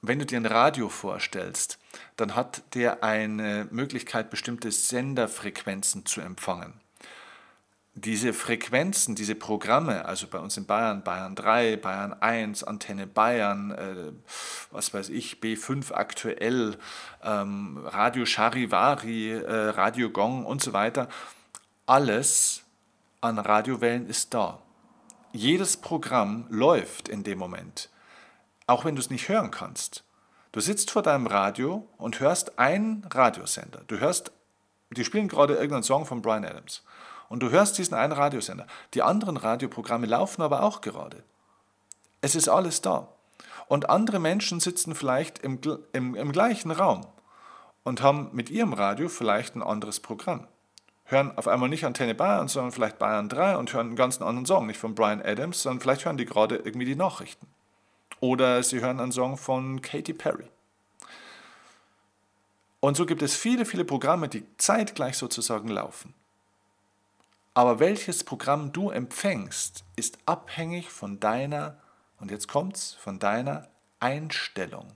Wenn 0.00 0.18
du 0.18 0.24
dir 0.24 0.38
ein 0.38 0.46
Radio 0.46 0.88
vorstellst, 0.88 1.78
dann 2.16 2.34
hat 2.36 2.62
der 2.72 3.04
eine 3.04 3.68
Möglichkeit, 3.70 4.30
bestimmte 4.30 4.72
Senderfrequenzen 4.72 6.06
zu 6.06 6.22
empfangen 6.22 6.80
diese 7.94 8.32
Frequenzen, 8.32 9.14
diese 9.14 9.34
Programme, 9.34 10.04
also 10.04 10.26
bei 10.28 10.38
uns 10.38 10.56
in 10.56 10.64
Bayern, 10.64 11.02
Bayern 11.02 11.34
3, 11.34 11.76
Bayern 11.76 12.12
1, 12.12 12.64
Antenne 12.64 13.06
Bayern, 13.06 13.72
äh, 13.72 14.12
was 14.70 14.94
weiß 14.94 15.08
ich, 15.08 15.38
B5 15.40 15.92
aktuell, 15.92 16.78
ähm, 17.22 17.78
Radio 17.84 18.24
Charivari, 18.24 19.32
äh, 19.32 19.70
Radio 19.70 20.10
Gong 20.10 20.46
und 20.46 20.62
so 20.62 20.72
weiter, 20.72 21.08
alles 21.86 22.62
an 23.20 23.38
Radiowellen 23.38 24.08
ist 24.08 24.32
da. 24.34 24.62
Jedes 25.32 25.76
Programm 25.76 26.46
läuft 26.48 27.08
in 27.08 27.24
dem 27.24 27.38
Moment, 27.38 27.90
auch 28.66 28.84
wenn 28.84 28.94
du 28.94 29.00
es 29.00 29.10
nicht 29.10 29.28
hören 29.28 29.50
kannst. 29.50 30.04
Du 30.52 30.60
sitzt 30.60 30.90
vor 30.90 31.02
deinem 31.02 31.26
Radio 31.26 31.88
und 31.98 32.18
hörst 32.20 32.58
einen 32.58 33.04
Radiosender. 33.10 33.82
Du 33.86 33.98
hörst, 33.98 34.32
die 34.90 35.04
spielen 35.04 35.28
gerade 35.28 35.54
irgendeinen 35.54 35.84
Song 35.84 36.06
von 36.06 36.22
Brian 36.22 36.44
Adams. 36.44 36.82
Und 37.30 37.44
du 37.44 37.50
hörst 37.50 37.78
diesen 37.78 37.94
einen 37.94 38.12
Radiosender. 38.12 38.66
Die 38.92 39.02
anderen 39.02 39.36
Radioprogramme 39.36 40.08
laufen 40.08 40.42
aber 40.42 40.64
auch 40.64 40.80
gerade. 40.80 41.22
Es 42.20 42.34
ist 42.34 42.48
alles 42.48 42.82
da. 42.82 43.06
Und 43.68 43.88
andere 43.88 44.18
Menschen 44.18 44.58
sitzen 44.58 44.96
vielleicht 44.96 45.38
im, 45.38 45.60
im, 45.92 46.16
im 46.16 46.32
gleichen 46.32 46.72
Raum 46.72 47.06
und 47.84 48.02
haben 48.02 48.30
mit 48.32 48.50
ihrem 48.50 48.72
Radio 48.72 49.08
vielleicht 49.08 49.54
ein 49.54 49.62
anderes 49.62 50.00
Programm. 50.00 50.48
Hören 51.04 51.38
auf 51.38 51.46
einmal 51.46 51.68
nicht 51.68 51.86
Antenne 51.86 52.16
Bayern, 52.16 52.48
sondern 52.48 52.72
vielleicht 52.72 52.98
Bayern 52.98 53.28
3 53.28 53.58
und 53.58 53.72
hören 53.72 53.86
einen 53.86 53.96
ganz 53.96 54.20
anderen 54.20 54.44
Song. 54.44 54.66
Nicht 54.66 54.80
von 54.80 54.96
Brian 54.96 55.22
Adams, 55.22 55.62
sondern 55.62 55.80
vielleicht 55.80 56.06
hören 56.06 56.16
die 56.16 56.26
gerade 56.26 56.56
irgendwie 56.56 56.86
die 56.86 56.96
Nachrichten. 56.96 57.46
Oder 58.18 58.60
sie 58.64 58.80
hören 58.80 58.98
einen 58.98 59.12
Song 59.12 59.36
von 59.36 59.80
Katy 59.80 60.14
Perry. 60.14 60.48
Und 62.80 62.96
so 62.96 63.06
gibt 63.06 63.22
es 63.22 63.36
viele, 63.36 63.64
viele 63.64 63.84
Programme, 63.84 64.28
die 64.28 64.44
zeitgleich 64.56 65.16
sozusagen 65.16 65.68
laufen. 65.68 66.12
Aber 67.54 67.80
welches 67.80 68.24
Programm 68.24 68.72
du 68.72 68.90
empfängst, 68.90 69.84
ist 69.96 70.18
abhängig 70.26 70.90
von 70.90 71.18
deiner, 71.18 71.78
und 72.18 72.30
jetzt 72.30 72.48
kommt's, 72.48 72.94
von 72.94 73.18
deiner 73.18 73.68
Einstellung. 73.98 74.86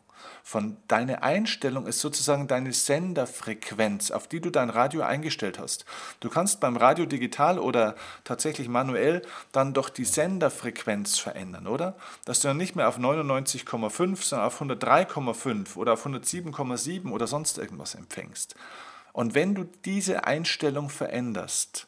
Von 0.42 0.76
deiner 0.88 1.22
Einstellung 1.22 1.86
ist 1.86 2.00
sozusagen 2.00 2.46
deine 2.46 2.72
Senderfrequenz, 2.72 4.10
auf 4.10 4.28
die 4.28 4.40
du 4.40 4.50
dein 4.50 4.70
Radio 4.70 5.02
eingestellt 5.02 5.58
hast. 5.58 5.84
Du 6.20 6.30
kannst 6.30 6.60
beim 6.60 6.76
Radio 6.76 7.06
digital 7.06 7.58
oder 7.58 7.94
tatsächlich 8.24 8.68
manuell 8.68 9.22
dann 9.52 9.74
doch 9.74 9.88
die 9.88 10.04
Senderfrequenz 10.04 11.18
verändern, 11.18 11.66
oder? 11.66 11.96
Dass 12.24 12.40
du 12.40 12.48
dann 12.48 12.56
nicht 12.56 12.76
mehr 12.76 12.88
auf 12.88 12.98
99,5, 12.98 14.22
sondern 14.22 14.46
auf 14.46 14.60
103,5 14.60 15.76
oder 15.76 15.94
auf 15.94 16.06
107,7 16.06 17.10
oder 17.10 17.26
sonst 17.26 17.58
irgendwas 17.58 17.94
empfängst. 17.94 18.54
Und 19.12 19.34
wenn 19.34 19.54
du 19.54 19.64
diese 19.84 20.24
Einstellung 20.24 20.88
veränderst, 20.88 21.86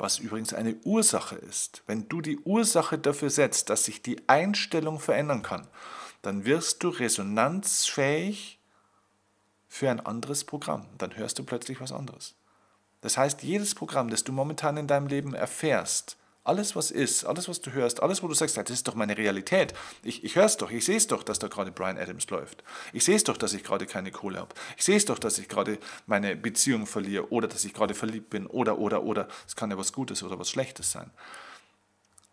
was 0.00 0.18
übrigens 0.18 0.52
eine 0.52 0.74
Ursache 0.84 1.36
ist. 1.36 1.82
Wenn 1.86 2.08
du 2.08 2.20
die 2.20 2.38
Ursache 2.38 2.98
dafür 2.98 3.30
setzt, 3.30 3.70
dass 3.70 3.84
sich 3.84 4.02
die 4.02 4.28
Einstellung 4.28 4.98
verändern 4.98 5.42
kann, 5.42 5.68
dann 6.22 6.44
wirst 6.44 6.82
du 6.82 6.88
resonanzfähig 6.88 8.58
für 9.68 9.90
ein 9.90 10.00
anderes 10.00 10.44
Programm. 10.44 10.86
Dann 10.98 11.16
hörst 11.16 11.38
du 11.38 11.44
plötzlich 11.44 11.80
was 11.80 11.92
anderes. 11.92 12.34
Das 13.00 13.16
heißt, 13.16 13.42
jedes 13.42 13.74
Programm, 13.74 14.10
das 14.10 14.24
du 14.24 14.32
momentan 14.32 14.76
in 14.76 14.86
deinem 14.86 15.06
Leben 15.06 15.34
erfährst, 15.34 16.16
alles, 16.50 16.74
was 16.74 16.90
ist, 16.90 17.24
alles, 17.24 17.48
was 17.48 17.60
du 17.60 17.70
hörst, 17.70 18.02
alles, 18.02 18.24
wo 18.24 18.26
du 18.26 18.34
sagst, 18.34 18.56
das 18.56 18.70
ist 18.70 18.88
doch 18.88 18.96
meine 18.96 19.16
Realität. 19.16 19.72
Ich, 20.02 20.24
ich 20.24 20.34
höre 20.34 20.46
es 20.46 20.56
doch, 20.56 20.72
ich 20.72 20.84
sehe 20.84 20.96
es 20.96 21.06
doch, 21.06 21.22
dass 21.22 21.38
da 21.38 21.46
gerade 21.46 21.70
Brian 21.70 21.96
Adams 21.96 22.28
läuft. 22.28 22.64
Ich 22.92 23.04
sehe 23.04 23.14
es 23.14 23.22
doch, 23.22 23.36
dass 23.36 23.52
ich 23.52 23.62
gerade 23.62 23.86
keine 23.86 24.10
Kohle 24.10 24.40
habe. 24.40 24.52
Ich 24.76 24.84
sehe 24.84 24.96
es 24.96 25.04
doch, 25.04 25.20
dass 25.20 25.38
ich 25.38 25.48
gerade 25.48 25.78
meine 26.08 26.34
Beziehung 26.34 26.88
verliere 26.88 27.30
oder 27.30 27.46
dass 27.46 27.64
ich 27.64 27.72
gerade 27.72 27.94
verliebt 27.94 28.30
bin 28.30 28.48
oder, 28.48 28.78
oder, 28.78 29.04
oder. 29.04 29.28
Es 29.46 29.54
kann 29.54 29.70
ja 29.70 29.78
was 29.78 29.92
Gutes 29.92 30.24
oder 30.24 30.40
was 30.40 30.50
Schlechtes 30.50 30.90
sein. 30.90 31.12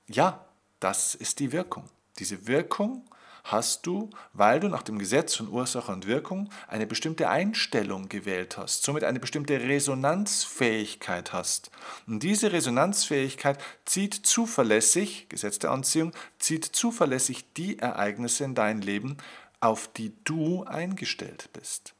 Ja, 0.07 0.43
das 0.79 1.13
ist 1.13 1.39
die 1.39 1.51
Wirkung. 1.51 1.87
Diese 2.17 2.47
Wirkung 2.47 3.07
hast 3.51 3.85
du, 3.85 4.09
weil 4.33 4.59
du 4.59 4.67
nach 4.67 4.83
dem 4.83 4.99
Gesetz 4.99 5.35
von 5.35 5.49
Ursache 5.49 5.91
und 5.91 6.05
Wirkung 6.05 6.49
eine 6.67 6.85
bestimmte 6.85 7.29
Einstellung 7.29 8.09
gewählt 8.09 8.57
hast, 8.57 8.83
somit 8.83 9.03
eine 9.03 9.19
bestimmte 9.19 9.59
Resonanzfähigkeit 9.61 11.33
hast. 11.33 11.71
Und 12.05 12.23
diese 12.23 12.51
Resonanzfähigkeit 12.51 13.59
zieht 13.85 14.13
zuverlässig, 14.13 15.27
Gesetz 15.29 15.59
der 15.59 15.71
Anziehung, 15.71 16.11
zieht 16.39 16.65
zuverlässig 16.65 17.53
die 17.53 17.79
Ereignisse 17.79 18.43
in 18.43 18.55
dein 18.55 18.81
Leben, 18.81 19.17
auf 19.59 19.87
die 19.87 20.13
du 20.23 20.63
eingestellt 20.63 21.49
bist. 21.53 21.93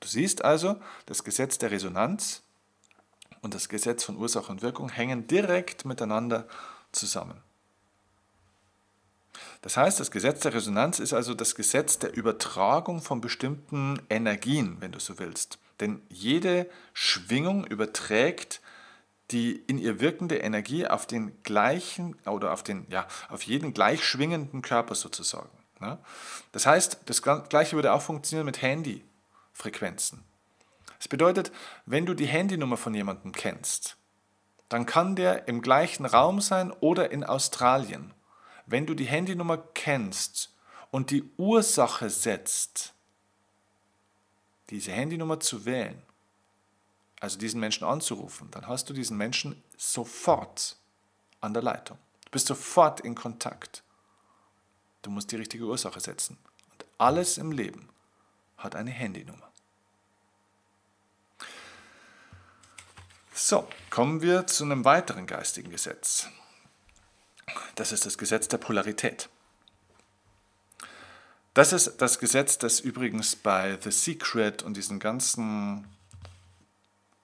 Du 0.00 0.08
siehst 0.08 0.44
also, 0.44 0.76
das 1.06 1.24
Gesetz 1.24 1.58
der 1.58 1.70
Resonanz 1.70 2.42
und 3.42 3.54
das 3.54 3.68
Gesetz 3.68 4.04
von 4.04 4.16
Ursache 4.16 4.52
und 4.52 4.62
Wirkung 4.62 4.88
hängen 4.88 5.26
direkt 5.26 5.84
miteinander 5.84 6.46
zusammen. 6.92 7.45
Das 9.62 9.76
heißt, 9.76 9.98
das 10.00 10.10
Gesetz 10.10 10.40
der 10.40 10.54
Resonanz 10.54 10.98
ist 10.98 11.12
also 11.12 11.34
das 11.34 11.54
Gesetz 11.54 11.98
der 11.98 12.16
Übertragung 12.16 13.02
von 13.02 13.20
bestimmten 13.20 14.00
Energien, 14.10 14.76
wenn 14.80 14.92
du 14.92 15.00
so 15.00 15.18
willst. 15.18 15.58
Denn 15.80 16.02
jede 16.08 16.68
Schwingung 16.92 17.66
überträgt 17.66 18.60
die 19.32 19.56
in 19.66 19.78
ihr 19.78 20.00
wirkende 20.00 20.36
Energie 20.36 20.86
auf 20.86 21.06
den 21.06 21.42
gleichen 21.42 22.16
oder 22.26 22.52
auf 22.52 22.62
den 22.62 22.86
ja 22.90 23.06
auf 23.28 23.42
jeden 23.42 23.74
gleich 23.74 24.04
schwingenden 24.04 24.62
Körper 24.62 24.94
sozusagen. 24.94 25.50
Ne? 25.80 25.98
Das 26.52 26.66
heißt, 26.66 27.00
das 27.06 27.22
gleiche 27.22 27.74
würde 27.74 27.92
auch 27.92 28.02
funktionieren 28.02 28.46
mit 28.46 28.62
Handyfrequenzen. 28.62 30.22
Das 30.98 31.08
bedeutet, 31.08 31.52
wenn 31.84 32.06
du 32.06 32.14
die 32.14 32.26
Handynummer 32.26 32.76
von 32.76 32.94
jemandem 32.94 33.32
kennst, 33.32 33.96
dann 34.68 34.86
kann 34.86 35.16
der 35.16 35.48
im 35.48 35.60
gleichen 35.60 36.06
Raum 36.06 36.40
sein 36.40 36.70
oder 36.72 37.10
in 37.10 37.24
Australien 37.24 38.12
wenn 38.66 38.86
du 38.86 38.94
die 38.94 39.06
Handynummer 39.06 39.58
kennst 39.58 40.52
und 40.90 41.10
die 41.10 41.24
Ursache 41.36 42.10
setzt, 42.10 42.92
diese 44.70 44.92
Handynummer 44.92 45.40
zu 45.40 45.64
wählen, 45.64 46.02
also 47.20 47.38
diesen 47.38 47.60
Menschen 47.60 47.86
anzurufen, 47.86 48.50
dann 48.50 48.66
hast 48.66 48.90
du 48.90 48.92
diesen 48.92 49.16
Menschen 49.16 49.62
sofort 49.76 50.76
an 51.40 51.54
der 51.54 51.62
Leitung. 51.62 51.98
Du 52.24 52.30
bist 52.32 52.48
sofort 52.48 53.00
in 53.00 53.14
Kontakt. 53.14 53.82
Du 55.02 55.10
musst 55.10 55.30
die 55.30 55.36
richtige 55.36 55.64
Ursache 55.64 56.00
setzen. 56.00 56.36
Und 56.72 56.84
alles 56.98 57.38
im 57.38 57.52
Leben 57.52 57.88
hat 58.56 58.74
eine 58.74 58.90
Handynummer. 58.90 59.50
So, 63.32 63.68
kommen 63.90 64.22
wir 64.22 64.46
zu 64.46 64.64
einem 64.64 64.84
weiteren 64.84 65.26
geistigen 65.26 65.70
Gesetz. 65.70 66.28
Das 67.76 67.92
ist 67.92 68.04
das 68.06 68.18
Gesetz 68.18 68.48
der 68.48 68.58
Polarität. 68.58 69.28
Das 71.54 71.72
ist 71.72 71.98
das 71.98 72.18
Gesetz, 72.18 72.58
das 72.58 72.80
übrigens 72.80 73.36
bei 73.36 73.78
The 73.80 73.90
Secret 73.90 74.62
und 74.62 74.76
diesen 74.76 74.98
ganzen, 74.98 75.86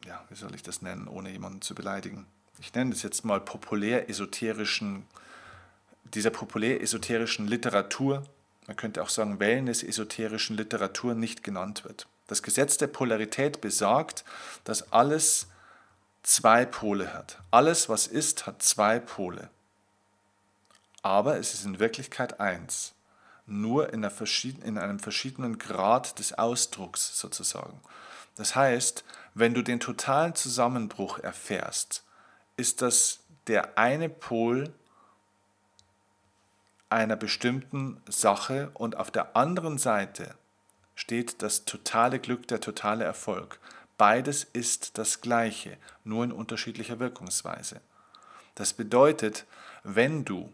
ja, 0.06 0.24
wie 0.28 0.34
soll 0.34 0.54
ich 0.54 0.62
das 0.62 0.80
nennen, 0.80 1.08
ohne 1.08 1.30
jemanden 1.30 1.62
zu 1.62 1.74
beleidigen. 1.74 2.26
Ich 2.60 2.72
nenne 2.74 2.90
das 2.90 3.02
jetzt 3.02 3.24
mal 3.24 3.40
populär-esoterischen, 3.40 5.06
dieser 6.04 6.30
populär-esoterischen 6.30 7.48
Literatur, 7.48 8.22
man 8.66 8.76
könnte 8.76 9.02
auch 9.02 9.08
sagen 9.08 9.40
Wellness-esoterischen 9.40 10.56
Literatur 10.56 11.14
nicht 11.14 11.42
genannt 11.42 11.84
wird. 11.84 12.06
Das 12.26 12.42
Gesetz 12.42 12.76
der 12.76 12.86
Polarität 12.86 13.60
besagt, 13.60 14.24
dass 14.64 14.92
alles 14.92 15.48
zwei 16.22 16.64
Pole 16.64 17.12
hat. 17.12 17.38
Alles, 17.50 17.88
was 17.88 18.06
ist, 18.06 18.46
hat 18.46 18.62
zwei 18.62 19.00
Pole. 19.00 19.50
Aber 21.02 21.38
es 21.38 21.54
ist 21.54 21.64
in 21.64 21.78
Wirklichkeit 21.78 22.40
eins 22.40 22.94
nur 23.46 23.92
in, 23.92 24.04
in 24.04 24.78
einem 24.78 24.98
verschiedenen 24.98 25.58
Grad 25.58 26.18
des 26.18 26.32
Ausdrucks 26.32 27.18
sozusagen. 27.18 27.80
Das 28.36 28.54
heißt, 28.54 29.04
wenn 29.34 29.54
du 29.54 29.62
den 29.62 29.80
totalen 29.80 30.34
Zusammenbruch 30.34 31.18
erfährst, 31.18 32.04
ist 32.56 32.82
das 32.82 33.20
der 33.46 33.76
eine 33.76 34.08
Pol 34.08 34.72
einer 36.88 37.16
bestimmten 37.16 38.00
Sache 38.06 38.70
und 38.74 38.96
auf 38.96 39.10
der 39.10 39.36
anderen 39.36 39.78
Seite 39.78 40.34
steht 40.94 41.42
das 41.42 41.64
totale 41.64 42.18
Glück, 42.18 42.46
der 42.48 42.60
totale 42.60 43.04
Erfolg. 43.04 43.58
Beides 43.96 44.44
ist 44.44 44.98
das 44.98 45.20
gleiche, 45.20 45.76
nur 46.04 46.24
in 46.24 46.32
unterschiedlicher 46.32 46.98
Wirkungsweise. 46.98 47.80
Das 48.54 48.74
bedeutet, 48.74 49.46
wenn 49.84 50.24
du 50.24 50.52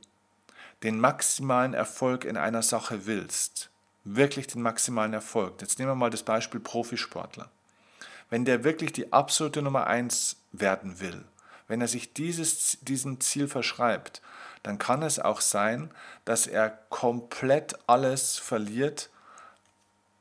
den 0.83 1.01
maximalen 1.01 1.75
Erfolg 1.75 2.25
in 2.25 2.37
einer 2.37 2.63
Sache 2.63 3.07
willst, 3.07 3.71
wirklich 4.05 4.47
den 4.47 4.63
maximalen 4.63 5.13
Erfolg, 5.13 5.61
jetzt 5.61 5.79
nehmen 5.79 5.91
wir 5.91 5.97
mal 5.97 6.11
das 6.11 6.23
Beispiel 6.23 6.61
Profisportler, 6.61 7.51
wenn 8.31 8.45
der 8.45 8.65
wirklich 8.65 8.93
die 8.93 9.13
absolute 9.13 9.63
Nummer 9.63 9.87
eins 9.87 10.37
werden 10.53 11.01
will, 11.01 11.25
wenn 11.67 11.81
er 11.81 11.89
sich 11.89 12.13
dieses, 12.15 12.79
diesem 12.83 13.21
Ziel 13.21 13.49
verschreibt, 13.49 14.23
dann 14.63 14.79
kann 14.79 15.03
es 15.03 15.19
auch 15.19 15.41
sein, 15.41 15.91
dass 16.25 16.47
er 16.47 16.71
komplett 16.89 17.79
alles 17.87 18.39
verliert, 18.39 19.11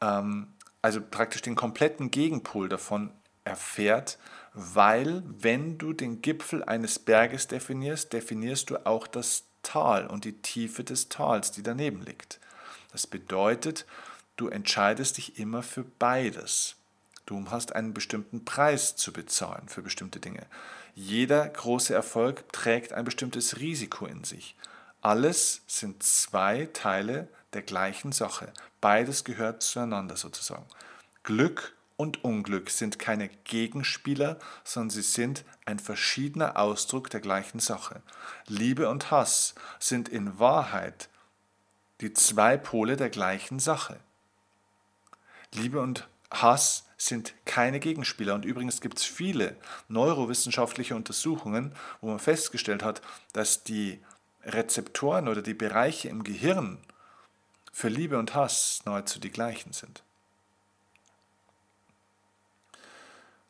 ähm, 0.01 0.53
also 0.81 1.01
praktisch 1.01 1.41
den 1.41 1.55
kompletten 1.55 2.11
Gegenpol 2.11 2.69
davon 2.69 3.11
erfährt, 3.43 4.17
weil 4.53 5.23
wenn 5.25 5.77
du 5.77 5.93
den 5.93 6.21
Gipfel 6.21 6.63
eines 6.63 6.99
Berges 6.99 7.47
definierst, 7.47 8.13
definierst 8.13 8.69
du 8.69 8.85
auch 8.85 9.07
das 9.07 9.43
Tal 9.67 10.07
und 10.07 10.23
die 10.23 10.41
Tiefe 10.41 10.85
des 10.85 11.09
Tals, 11.09 11.51
die 11.51 11.61
daneben 11.61 12.01
liegt. 12.01 12.39
Das 12.93 13.05
bedeutet, 13.05 13.85
du 14.37 14.47
entscheidest 14.47 15.17
dich 15.17 15.39
immer 15.39 15.61
für 15.61 15.83
beides. 15.83 16.75
Du 17.25 17.43
hast 17.51 17.75
einen 17.75 17.93
bestimmten 17.93 18.45
Preis 18.45 18.95
zu 18.95 19.11
bezahlen 19.11 19.67
für 19.67 19.81
bestimmte 19.81 20.21
Dinge. 20.21 20.45
Jeder 20.95 21.45
große 21.45 21.93
Erfolg 21.93 22.51
trägt 22.53 22.93
ein 22.93 23.03
bestimmtes 23.03 23.59
Risiko 23.59 24.05
in 24.05 24.23
sich. 24.23 24.55
Alles 25.01 25.61
sind 25.67 26.01
zwei 26.01 26.69
Teile 26.71 27.27
der 27.51 27.61
gleichen 27.61 28.13
Sache. 28.13 28.53
Beides 28.79 29.25
gehört 29.25 29.63
zueinander 29.63 30.15
sozusagen. 30.15 30.65
Glück 31.23 31.75
und 31.97 32.23
Unglück 32.23 32.69
sind 32.69 32.99
keine 32.99 33.27
Gegenspieler, 33.43 34.37
sondern 34.63 34.91
sie 34.91 35.01
sind 35.01 35.43
ein 35.65 35.79
verschiedener 35.79 36.57
Ausdruck 36.57 37.09
der 37.09 37.19
gleichen 37.19 37.59
Sache. 37.59 38.01
Liebe 38.47 38.87
und 38.89 39.11
Hass 39.11 39.55
sind 39.79 40.07
in 40.07 40.39
Wahrheit 40.39 41.09
die 41.99 42.13
zwei 42.13 42.55
Pole 42.55 42.95
der 42.95 43.09
gleichen 43.09 43.59
Sache. 43.59 43.99
Liebe 45.53 45.81
und 45.81 46.07
Hass 46.29 46.85
sind 46.97 47.33
keine 47.45 47.79
Gegenspieler. 47.79 48.35
Und 48.35 48.45
übrigens 48.45 48.81
gibt 48.81 48.99
es 48.99 49.03
viele 49.03 49.55
neurowissenschaftliche 49.87 50.95
Untersuchungen, 50.95 51.73
wo 52.01 52.09
man 52.09 52.19
festgestellt 52.19 52.83
hat, 52.83 53.01
dass 53.33 53.63
die 53.63 54.03
Rezeptoren 54.43 55.27
oder 55.27 55.41
die 55.41 55.53
Bereiche 55.53 56.09
im 56.09 56.23
Gehirn 56.23 56.79
für 57.71 57.89
Liebe 57.89 58.17
und 58.17 58.35
Hass 58.35 58.81
nahezu 58.85 59.19
die 59.19 59.31
gleichen 59.31 59.73
sind. 59.73 60.03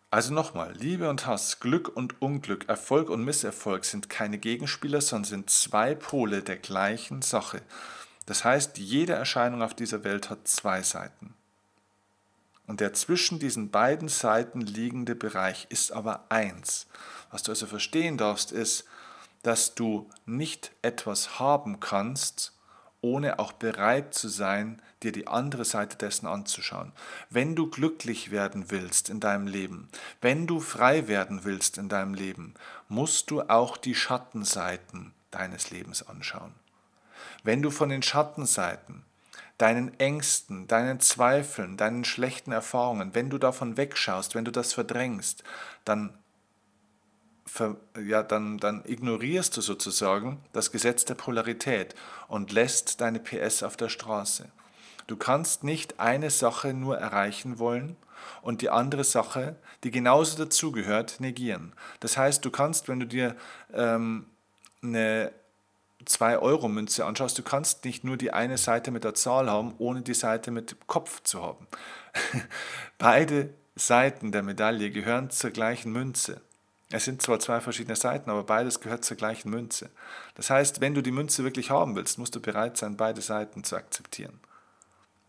Also 0.10 0.34
nochmal, 0.34 0.74
Liebe 0.74 1.10
und 1.10 1.26
Hass, 1.26 1.60
Glück 1.60 1.90
und 1.94 2.22
Unglück, 2.22 2.70
Erfolg 2.70 3.10
und 3.10 3.26
Misserfolg 3.26 3.84
sind 3.84 4.10
keine 4.10 4.38
Gegenspieler, 4.38 5.02
sondern 5.02 5.26
sind 5.26 5.50
zwei 5.50 5.96
Pole 5.96 6.42
der 6.42 6.56
gleichen 6.56 7.22
Sache. 7.22 7.62
Das 8.26 8.46
heißt, 8.46 8.78
jede 8.78 9.14
Erscheinung 9.14 9.62
auf 9.62 9.74
dieser 9.74 10.06
Welt 10.06 10.30
hat 10.30 10.48
zwei 10.48 10.82
Seiten. 10.82 11.34
Und 12.68 12.80
der 12.80 12.94
zwischen 12.94 13.40
diesen 13.40 13.70
beiden 13.70 14.08
Seiten 14.08 14.62
liegende 14.62 15.16
Bereich 15.16 15.68
ist 15.70 15.92
aber 15.92 16.26
eins. 16.30 16.88
Was 17.32 17.44
du 17.44 17.52
also 17.52 17.66
verstehen 17.66 18.18
darfst, 18.18 18.52
ist, 18.52 18.86
dass 19.44 19.76
du 19.76 20.10
nicht 20.26 20.72
etwas 20.82 21.40
haben 21.40 21.80
kannst, 21.80 22.57
ohne 23.08 23.40
auch 23.40 23.54
bereit 23.54 24.14
zu 24.14 24.28
sein, 24.28 24.82
dir 25.02 25.12
die 25.12 25.28
andere 25.28 25.64
Seite 25.64 25.98
dessen 25.98 26.28
anzuschauen. 26.28 26.92
Wenn 27.30 27.56
du 27.56 27.70
glücklich 27.70 28.32
werden 28.32 28.70
willst 28.70 29.10
in 29.10 29.20
deinem 29.20 29.48
Leben, 29.48 29.90
wenn 30.22 30.46
du 30.46 30.60
frei 30.60 31.08
werden 31.08 31.44
willst 31.44 31.78
in 31.78 31.88
deinem 31.88 32.14
Leben, 32.14 32.54
musst 32.90 33.32
du 33.32 33.44
auch 33.44 33.78
die 33.78 33.96
Schattenseiten 33.96 35.14
deines 35.32 35.72
Lebens 35.72 36.08
anschauen. 36.08 36.54
Wenn 37.44 37.62
du 37.62 37.70
von 37.70 37.90
den 37.90 38.04
Schattenseiten, 38.04 39.04
deinen 39.58 39.98
Ängsten, 40.00 40.68
deinen 40.68 41.00
Zweifeln, 41.00 41.78
deinen 41.78 42.04
schlechten 42.04 42.52
Erfahrungen, 42.52 43.16
wenn 43.16 43.30
du 43.30 43.38
davon 43.38 43.78
wegschaust, 43.78 44.36
wenn 44.36 44.46
du 44.46 44.52
das 44.52 44.74
verdrängst, 44.74 45.44
dann 45.86 46.14
ja, 48.06 48.24
dann, 48.24 48.58
dann 48.58 48.84
ignorierst 48.86 49.56
du 49.58 49.62
sozusagen 49.62 50.40
das 50.54 50.72
Gesetz 50.72 51.06
der 51.06 51.16
Polarität 51.16 51.96
und 52.28 52.52
lässt 52.52 53.02
deine 53.02 53.20
PS 53.20 53.64
auf 53.64 53.78
der 53.78 53.90
Straße. 53.90 54.50
Du 55.08 55.16
kannst 55.16 55.64
nicht 55.64 56.00
eine 56.00 56.30
Sache 56.30 56.74
nur 56.74 56.98
erreichen 56.98 57.60
wollen 57.60 57.96
und 58.42 58.62
die 58.62 58.70
andere 58.70 59.04
Sache, 59.04 59.56
die 59.84 59.92
genauso 59.92 60.38
dazugehört, 60.38 61.20
negieren. 61.20 61.74
Das 62.02 62.18
heißt, 62.18 62.44
du 62.44 62.52
kannst, 62.52 62.88
wenn 62.88 63.00
du 63.00 63.08
dir 63.08 63.36
ähm, 63.74 64.26
eine 64.84 65.32
2-Euro-Münze 66.06 67.06
anschaust, 67.06 67.38
du 67.38 67.44
kannst 67.44 67.86
nicht 67.86 68.04
nur 68.04 68.18
die 68.18 68.32
eine 68.32 68.58
Seite 68.58 68.92
mit 68.92 69.04
der 69.04 69.14
Zahl 69.14 69.50
haben, 69.50 69.76
ohne 69.78 70.02
die 70.02 70.14
Seite 70.14 70.52
mit 70.52 70.88
Kopf 70.88 71.24
zu 71.24 71.42
haben. 71.42 71.68
Beide 72.98 73.54
Seiten 73.76 74.32
der 74.32 74.44
Medaille 74.44 74.92
gehören 74.92 75.30
zur 75.30 75.52
gleichen 75.52 75.92
Münze. 75.92 76.42
Es 76.90 77.04
sind 77.04 77.22
zwar 77.22 77.40
zwei 77.40 77.60
verschiedene 77.60 77.98
Seiten, 77.98 78.30
aber 78.30 78.44
beides 78.44 78.80
gehört 78.80 79.04
zur 79.04 79.18
gleichen 79.18 79.50
Münze. 79.50 79.90
Das 80.36 80.50
heißt, 80.50 80.80
wenn 80.80 80.94
du 80.94 81.02
die 81.02 81.12
Münze 81.12 81.44
wirklich 81.44 81.70
haben 81.70 81.96
willst, 81.96 82.18
musst 82.18 82.34
du 82.36 82.42
bereit 82.42 82.78
sein, 82.78 82.96
beide 82.96 83.22
Seiten 83.22 83.66
zu 83.66 83.76
akzeptieren. 83.76 84.40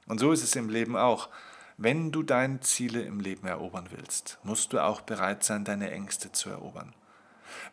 Und 0.07 0.21
so 0.21 0.31
ist 0.31 0.45
es 0.45 0.55
im 0.55 0.69
Leben 0.69 0.97
auch. 0.97 1.29
Wenn 1.77 2.13
du 2.13 2.23
deine 2.23 2.61
Ziele 2.61 3.03
im 3.03 3.19
Leben 3.19 3.47
erobern 3.47 3.89
willst, 3.91 4.39
musst 4.45 4.73
du 4.73 4.79
auch 4.79 5.01
bereit 5.01 5.43
sein, 5.43 5.65
deine 5.65 5.91
Ängste 5.91 6.31
zu 6.31 6.49
erobern. 6.49 6.95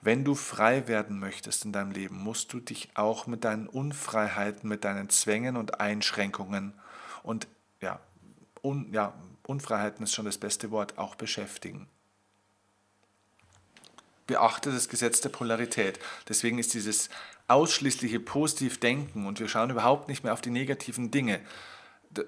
Wenn 0.01 0.23
du 0.23 0.33
frei 0.35 0.87
werden 0.87 1.19
möchtest 1.19 1.65
in 1.65 1.71
deinem 1.71 1.91
Leben, 1.91 2.17
musst 2.17 2.53
du 2.53 2.59
dich 2.59 2.89
auch 2.95 3.27
mit 3.27 3.43
deinen 3.43 3.67
Unfreiheiten, 3.67 4.67
mit 4.67 4.83
deinen 4.83 5.09
Zwängen 5.09 5.57
und 5.57 5.79
Einschränkungen 5.79 6.73
und 7.23 7.47
ja, 7.81 7.99
un, 8.63 8.91
ja 8.93 9.13
Unfreiheiten 9.45 10.03
ist 10.03 10.13
schon 10.13 10.25
das 10.25 10.37
beste 10.37 10.71
Wort, 10.71 10.97
auch 10.97 11.15
beschäftigen 11.15 11.87
beachte 14.27 14.71
das 14.71 14.89
Gesetz 14.89 15.21
der 15.21 15.29
Polarität. 15.29 15.99
Deswegen 16.27 16.59
ist 16.59 16.73
dieses 16.73 17.09
ausschließliche 17.47 18.19
Positivdenken 18.19 19.27
und 19.27 19.39
wir 19.39 19.47
schauen 19.47 19.69
überhaupt 19.69 20.07
nicht 20.07 20.23
mehr 20.23 20.33
auf 20.33 20.41
die 20.41 20.49
negativen 20.49 21.11
Dinge. 21.11 21.41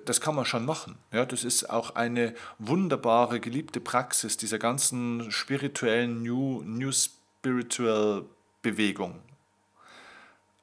Das 0.06 0.20
kann 0.20 0.36
man 0.36 0.46
schon 0.46 0.66
machen. 0.66 0.98
Ja, 1.12 1.26
das 1.26 1.44
ist 1.44 1.70
auch 1.70 1.96
eine 1.96 2.36
wunderbare, 2.60 3.40
geliebte 3.40 3.80
Praxis 3.80 4.36
dieser 4.38 4.60
ganzen 4.60 5.32
spirituellen 5.32 6.24
New, 6.24 6.62
New 6.64 6.92
Spiritual 6.92 8.26
Bewegung. 8.62 9.22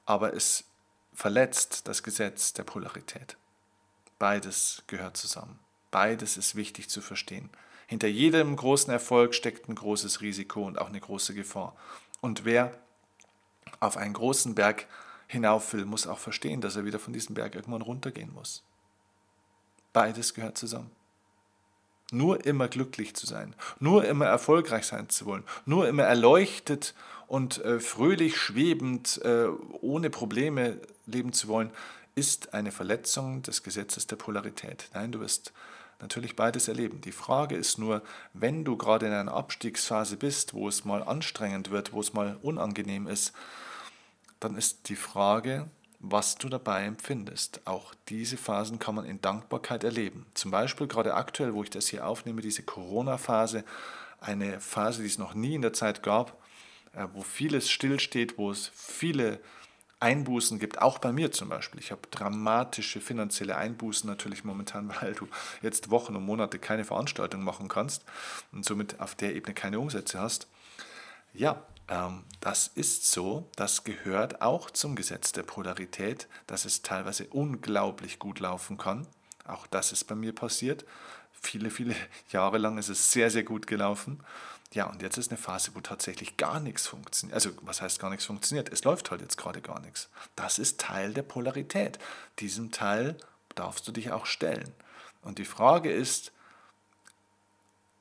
Aber 0.04 0.34
es 0.34 0.64
verletzt 1.14 1.88
das 1.88 2.02
Gesetz 2.02 2.52
der 2.52 2.64
Polarität. 2.64 3.36
Beides 4.18 4.82
gehört 4.86 5.16
zusammen. 5.16 5.58
Beides 5.90 6.36
ist 6.36 6.54
wichtig 6.54 6.90
zu 6.90 7.00
verstehen. 7.00 7.48
Hinter 7.86 8.08
jedem 8.08 8.56
großen 8.56 8.92
Erfolg 8.92 9.34
steckt 9.34 9.68
ein 9.68 9.74
großes 9.74 10.20
Risiko 10.20 10.66
und 10.66 10.78
auch 10.78 10.88
eine 10.88 11.00
große 11.00 11.34
Gefahr. 11.34 11.76
Und 12.20 12.44
wer 12.44 12.72
auf 13.80 13.96
einen 13.96 14.14
großen 14.14 14.54
Berg 14.54 14.86
hinauf 15.26 15.72
will, 15.72 15.84
muss 15.84 16.06
auch 16.06 16.18
verstehen, 16.18 16.60
dass 16.60 16.76
er 16.76 16.84
wieder 16.84 16.98
von 16.98 17.12
diesem 17.12 17.34
Berg 17.34 17.54
irgendwann 17.54 17.82
runtergehen 17.82 18.32
muss. 18.32 18.62
Beides 19.92 20.34
gehört 20.34 20.58
zusammen. 20.58 20.90
Nur 22.10 22.44
immer 22.44 22.68
glücklich 22.68 23.14
zu 23.14 23.26
sein, 23.26 23.54
nur 23.80 24.04
immer 24.04 24.26
erfolgreich 24.26 24.86
sein 24.86 25.08
zu 25.08 25.24
wollen, 25.26 25.42
nur 25.64 25.88
immer 25.88 26.02
erleuchtet 26.02 26.94
und 27.26 27.64
äh, 27.64 27.80
fröhlich 27.80 28.36
schwebend, 28.36 29.20
äh, 29.24 29.46
ohne 29.80 30.10
Probleme 30.10 30.80
leben 31.06 31.32
zu 31.32 31.48
wollen, 31.48 31.70
ist 32.14 32.54
eine 32.54 32.72
Verletzung 32.72 33.42
des 33.42 33.62
Gesetzes 33.62 34.06
der 34.06 34.16
Polarität. 34.16 34.90
Nein, 34.92 35.12
du 35.12 35.20
wirst 35.20 35.52
natürlich 36.04 36.36
beides 36.36 36.68
erleben. 36.68 37.00
Die 37.00 37.12
Frage 37.12 37.56
ist 37.56 37.78
nur, 37.78 38.02
wenn 38.34 38.62
du 38.64 38.76
gerade 38.76 39.06
in 39.06 39.12
einer 39.12 39.32
Abstiegsphase 39.32 40.18
bist, 40.18 40.52
wo 40.52 40.68
es 40.68 40.84
mal 40.84 41.02
anstrengend 41.02 41.70
wird, 41.70 41.92
wo 41.92 42.00
es 42.00 42.12
mal 42.12 42.36
unangenehm 42.42 43.06
ist, 43.06 43.32
dann 44.38 44.54
ist 44.54 44.90
die 44.90 44.96
Frage, 44.96 45.66
was 46.00 46.36
du 46.36 46.50
dabei 46.50 46.84
empfindest. 46.84 47.62
Auch 47.64 47.94
diese 48.10 48.36
Phasen 48.36 48.78
kann 48.78 48.94
man 48.94 49.06
in 49.06 49.22
Dankbarkeit 49.22 49.82
erleben. 49.82 50.26
Zum 50.34 50.50
Beispiel 50.50 50.86
gerade 50.86 51.14
aktuell, 51.14 51.54
wo 51.54 51.62
ich 51.62 51.70
das 51.70 51.88
hier 51.88 52.06
aufnehme, 52.06 52.42
diese 52.42 52.62
Corona-Phase, 52.62 53.64
eine 54.20 54.60
Phase, 54.60 55.00
die 55.00 55.08
es 55.08 55.18
noch 55.18 55.32
nie 55.32 55.54
in 55.54 55.62
der 55.62 55.72
Zeit 55.72 56.02
gab, 56.02 56.38
äh, 56.92 57.06
wo 57.14 57.22
vieles 57.22 57.70
stillsteht, 57.70 58.36
wo 58.36 58.50
es 58.50 58.70
viele 58.74 59.40
Einbußen 60.04 60.58
gibt, 60.58 60.82
auch 60.82 60.98
bei 60.98 61.12
mir 61.12 61.32
zum 61.32 61.48
Beispiel. 61.48 61.80
Ich 61.80 61.90
habe 61.90 62.02
dramatische 62.10 63.00
finanzielle 63.00 63.56
Einbußen 63.56 64.08
natürlich 64.08 64.44
momentan, 64.44 64.92
weil 65.00 65.14
du 65.14 65.26
jetzt 65.62 65.90
Wochen 65.90 66.14
und 66.14 66.26
Monate 66.26 66.58
keine 66.58 66.84
Veranstaltung 66.84 67.42
machen 67.42 67.68
kannst 67.68 68.04
und 68.52 68.66
somit 68.66 69.00
auf 69.00 69.14
der 69.14 69.34
Ebene 69.34 69.54
keine 69.54 69.80
Umsätze 69.80 70.20
hast. 70.20 70.46
Ja, 71.32 71.62
ähm, 71.88 72.24
das 72.40 72.68
ist 72.68 73.10
so, 73.10 73.48
das 73.56 73.84
gehört 73.84 74.42
auch 74.42 74.70
zum 74.70 74.94
Gesetz 74.94 75.32
der 75.32 75.42
Polarität, 75.42 76.28
dass 76.46 76.66
es 76.66 76.82
teilweise 76.82 77.26
unglaublich 77.28 78.18
gut 78.18 78.40
laufen 78.40 78.76
kann. 78.76 79.06
Auch 79.46 79.66
das 79.66 79.90
ist 79.90 80.04
bei 80.04 80.14
mir 80.14 80.34
passiert. 80.34 80.84
Viele, 81.32 81.70
viele 81.70 81.94
Jahre 82.30 82.58
lang 82.58 82.76
ist 82.76 82.90
es 82.90 83.10
sehr, 83.10 83.30
sehr 83.30 83.42
gut 83.42 83.66
gelaufen. 83.66 84.20
Ja, 84.74 84.86
und 84.86 85.02
jetzt 85.02 85.18
ist 85.18 85.30
eine 85.30 85.38
Phase, 85.38 85.70
wo 85.74 85.80
tatsächlich 85.80 86.36
gar 86.36 86.58
nichts 86.58 86.88
funktioniert. 86.88 87.34
Also, 87.34 87.50
was 87.62 87.80
heißt 87.80 88.00
gar 88.00 88.10
nichts 88.10 88.24
funktioniert? 88.24 88.72
Es 88.72 88.82
läuft 88.82 89.10
halt 89.12 89.20
jetzt 89.20 89.36
gerade 89.36 89.60
gar 89.60 89.80
nichts. 89.80 90.08
Das 90.34 90.58
ist 90.58 90.80
Teil 90.80 91.14
der 91.14 91.22
Polarität. 91.22 92.00
Diesem 92.40 92.72
Teil 92.72 93.16
darfst 93.54 93.86
du 93.86 93.92
dich 93.92 94.10
auch 94.10 94.26
stellen. 94.26 94.74
Und 95.22 95.38
die 95.38 95.44
Frage 95.44 95.92
ist, 95.92 96.32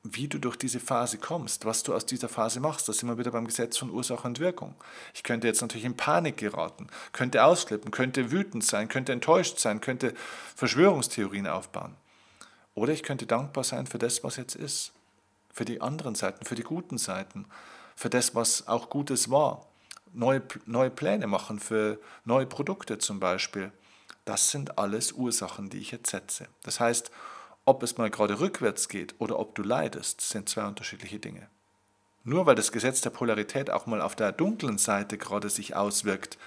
wie 0.01 0.27
du 0.27 0.39
durch 0.39 0.57
diese 0.57 0.79
Phase 0.79 1.19
kommst, 1.19 1.65
was 1.65 1.83
du 1.83 1.93
aus 1.93 2.07
dieser 2.07 2.27
Phase 2.27 2.59
machst. 2.59 2.89
Da 2.89 2.93
sind 2.93 3.07
wir 3.07 3.19
wieder 3.19 3.31
beim 3.31 3.45
Gesetz 3.45 3.77
von 3.77 3.91
Ursache 3.91 4.27
und 4.27 4.39
Wirkung. 4.39 4.73
Ich 5.13 5.21
könnte 5.21 5.45
jetzt 5.45 5.61
natürlich 5.61 5.85
in 5.85 5.95
Panik 5.95 6.37
geraten, 6.37 6.87
könnte 7.11 7.43
ausflippen, 7.43 7.91
könnte 7.91 8.31
wütend 8.31 8.65
sein, 8.65 8.89
könnte 8.89 9.13
enttäuscht 9.13 9.59
sein, 9.59 9.79
könnte 9.79 10.15
Verschwörungstheorien 10.55 11.45
aufbauen. 11.45 11.95
Oder 12.73 12.93
ich 12.93 13.03
könnte 13.03 13.27
dankbar 13.27 13.63
sein 13.63 13.85
für 13.85 13.99
das, 13.99 14.23
was 14.23 14.37
jetzt 14.37 14.55
ist, 14.55 14.91
für 15.53 15.65
die 15.65 15.79
anderen 15.79 16.15
Seiten, 16.15 16.45
für 16.45 16.55
die 16.55 16.63
guten 16.63 16.97
Seiten, 16.97 17.45
für 17.95 18.09
das, 18.09 18.35
was 18.35 18.67
auch 18.67 18.89
Gutes 18.89 19.29
war. 19.29 19.67
Neue, 20.11 20.41
neue 20.65 20.89
Pläne 20.89 21.27
machen 21.27 21.59
für 21.59 21.99
neue 22.25 22.45
Produkte 22.45 22.97
zum 22.97 23.19
Beispiel. 23.19 23.71
Das 24.25 24.51
sind 24.51 24.77
alles 24.77 25.11
Ursachen, 25.13 25.69
die 25.69 25.79
ich 25.79 25.91
jetzt 25.91 26.09
setze. 26.09 26.47
Das 26.63 26.79
heißt, 26.79 27.11
ob 27.65 27.81
es 27.83 27.97
mal 27.97 28.09
gerade 28.09 28.39
rückwärts 28.39 28.89
geht 28.89 29.15
oder 29.19 29.39
ob 29.39 29.55
du 29.55 29.63
leidest, 29.63 30.21
sind 30.21 30.49
zwei 30.49 30.65
unterschiedliche 30.65 31.19
Dinge. 31.19 31.47
Nur 32.23 32.45
weil 32.45 32.55
das 32.55 32.71
Gesetz 32.71 33.01
der 33.01 33.09
Polarität 33.09 33.69
auch 33.69 33.85
mal 33.85 34.01
auf 34.01 34.15
der 34.15 34.31
dunklen 34.31 34.77
Seite 34.77 35.17
gerade 35.17 35.49
sich 35.49 35.75
auswirkt 35.75 36.37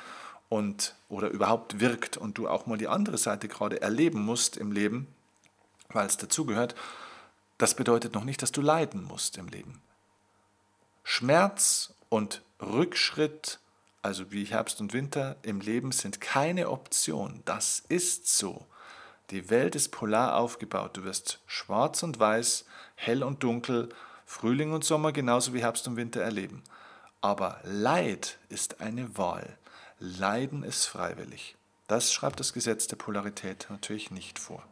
und 0.49 0.95
oder 1.09 1.29
überhaupt 1.29 1.81
wirkt 1.81 2.17
und 2.17 2.39
du 2.39 2.49
auch 2.49 2.67
mal 2.67 2.79
die 2.79 2.89
andere 2.89 3.19
Seite 3.19 3.49
gerade 3.49 3.81
erleben 3.81 4.25
musst 4.25 4.57
im 4.57 4.73
Leben, 4.73 5.07
weil 5.91 6.07
es 6.07 6.17
dazugehört, 6.17 6.75
das 7.59 7.75
bedeutet 7.75 8.15
noch 8.15 8.25
nicht, 8.25 8.43
dass 8.43 8.53
du 8.53 8.61
leiden 8.61 9.05
musst 9.05 9.39
im 9.39 9.49
Leben. 9.49 9.83
Schmerz 11.05 11.95
und 12.09 12.43
Rückschritt, 12.61 13.61
also 14.03 14.33
wie 14.33 14.45
Herbst 14.45 14.81
und 14.81 14.93
Winter 14.93 15.37
im 15.43 15.61
Leben, 15.61 15.93
sind 15.93 16.21
keine 16.21 16.71
Option. 16.71 17.43
Das 17.45 17.83
ist 17.89 18.37
so. 18.37 18.67
Die 19.31 19.51
Welt 19.51 19.75
ist 19.75 19.91
polar 19.91 20.37
aufgebaut. 20.37 20.97
Du 20.97 21.05
wirst 21.05 21.41
schwarz 21.47 22.03
und 22.03 22.19
weiß, 22.19 22.65
hell 22.95 23.23
und 23.23 23.43
dunkel, 23.43 23.89
Frühling 24.25 24.73
und 24.73 24.85
Sommer 24.85 25.13
genauso 25.13 25.55
wie 25.55 25.63
Herbst 25.63 25.87
und 25.89 25.97
Winter 25.97 26.21
erleben. 26.21 26.63
Aber 27.21 27.61
Leid 27.65 28.39
ist 28.49 28.81
eine 28.81 29.17
Wahl. 29.17 29.57
Leiden 29.99 30.63
ist 30.63 30.87
freiwillig. 30.87 31.57
Das 31.89 32.13
schreibt 32.13 32.41
das 32.41 32.53
Gesetz 32.53 32.87
der 32.89 32.97
Polarität 32.97 33.67
natürlich 33.71 34.11
nicht 34.11 34.39
vor. 34.39 34.63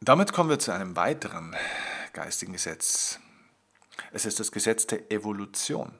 Damit 0.00 0.32
kommen 0.32 0.48
wir 0.48 0.60
zu 0.60 0.72
einem 0.72 0.94
weiteren 0.94 1.56
geistigen 2.12 2.52
Gesetz. 2.52 3.18
Es 4.12 4.26
ist 4.26 4.38
das 4.38 4.52
Gesetz 4.52 4.86
der 4.86 5.10
Evolution. 5.10 5.92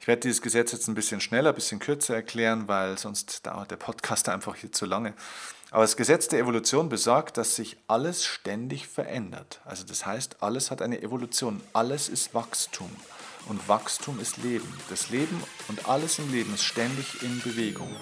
Ich 0.00 0.06
werde 0.06 0.20
dieses 0.20 0.40
Gesetz 0.40 0.72
jetzt 0.72 0.88
ein 0.88 0.94
bisschen 0.94 1.20
schneller, 1.20 1.50
ein 1.50 1.54
bisschen 1.54 1.80
kürzer 1.80 2.14
erklären, 2.14 2.66
weil 2.66 2.96
sonst 2.96 3.46
dauert 3.46 3.70
der 3.70 3.76
Podcast 3.76 4.28
einfach 4.30 4.56
hier 4.56 4.72
zu 4.72 4.86
lange. 4.86 5.12
Aber 5.70 5.82
das 5.82 5.98
Gesetz 5.98 6.28
der 6.28 6.38
Evolution 6.38 6.88
besagt, 6.88 7.36
dass 7.36 7.56
sich 7.56 7.76
alles 7.88 8.24
ständig 8.24 8.88
verändert. 8.88 9.60
Also 9.66 9.84
das 9.84 10.06
heißt, 10.06 10.42
alles 10.42 10.70
hat 10.70 10.80
eine 10.80 11.02
Evolution, 11.02 11.60
alles 11.74 12.08
ist 12.08 12.32
Wachstum 12.32 12.90
und 13.48 13.68
Wachstum 13.68 14.18
ist 14.18 14.38
Leben. 14.38 14.72
Das 14.88 15.10
Leben 15.10 15.42
und 15.68 15.86
alles 15.86 16.18
im 16.18 16.32
Leben 16.32 16.54
ist 16.54 16.64
ständig 16.64 17.22
in 17.22 17.42
Bewegung. 17.42 17.94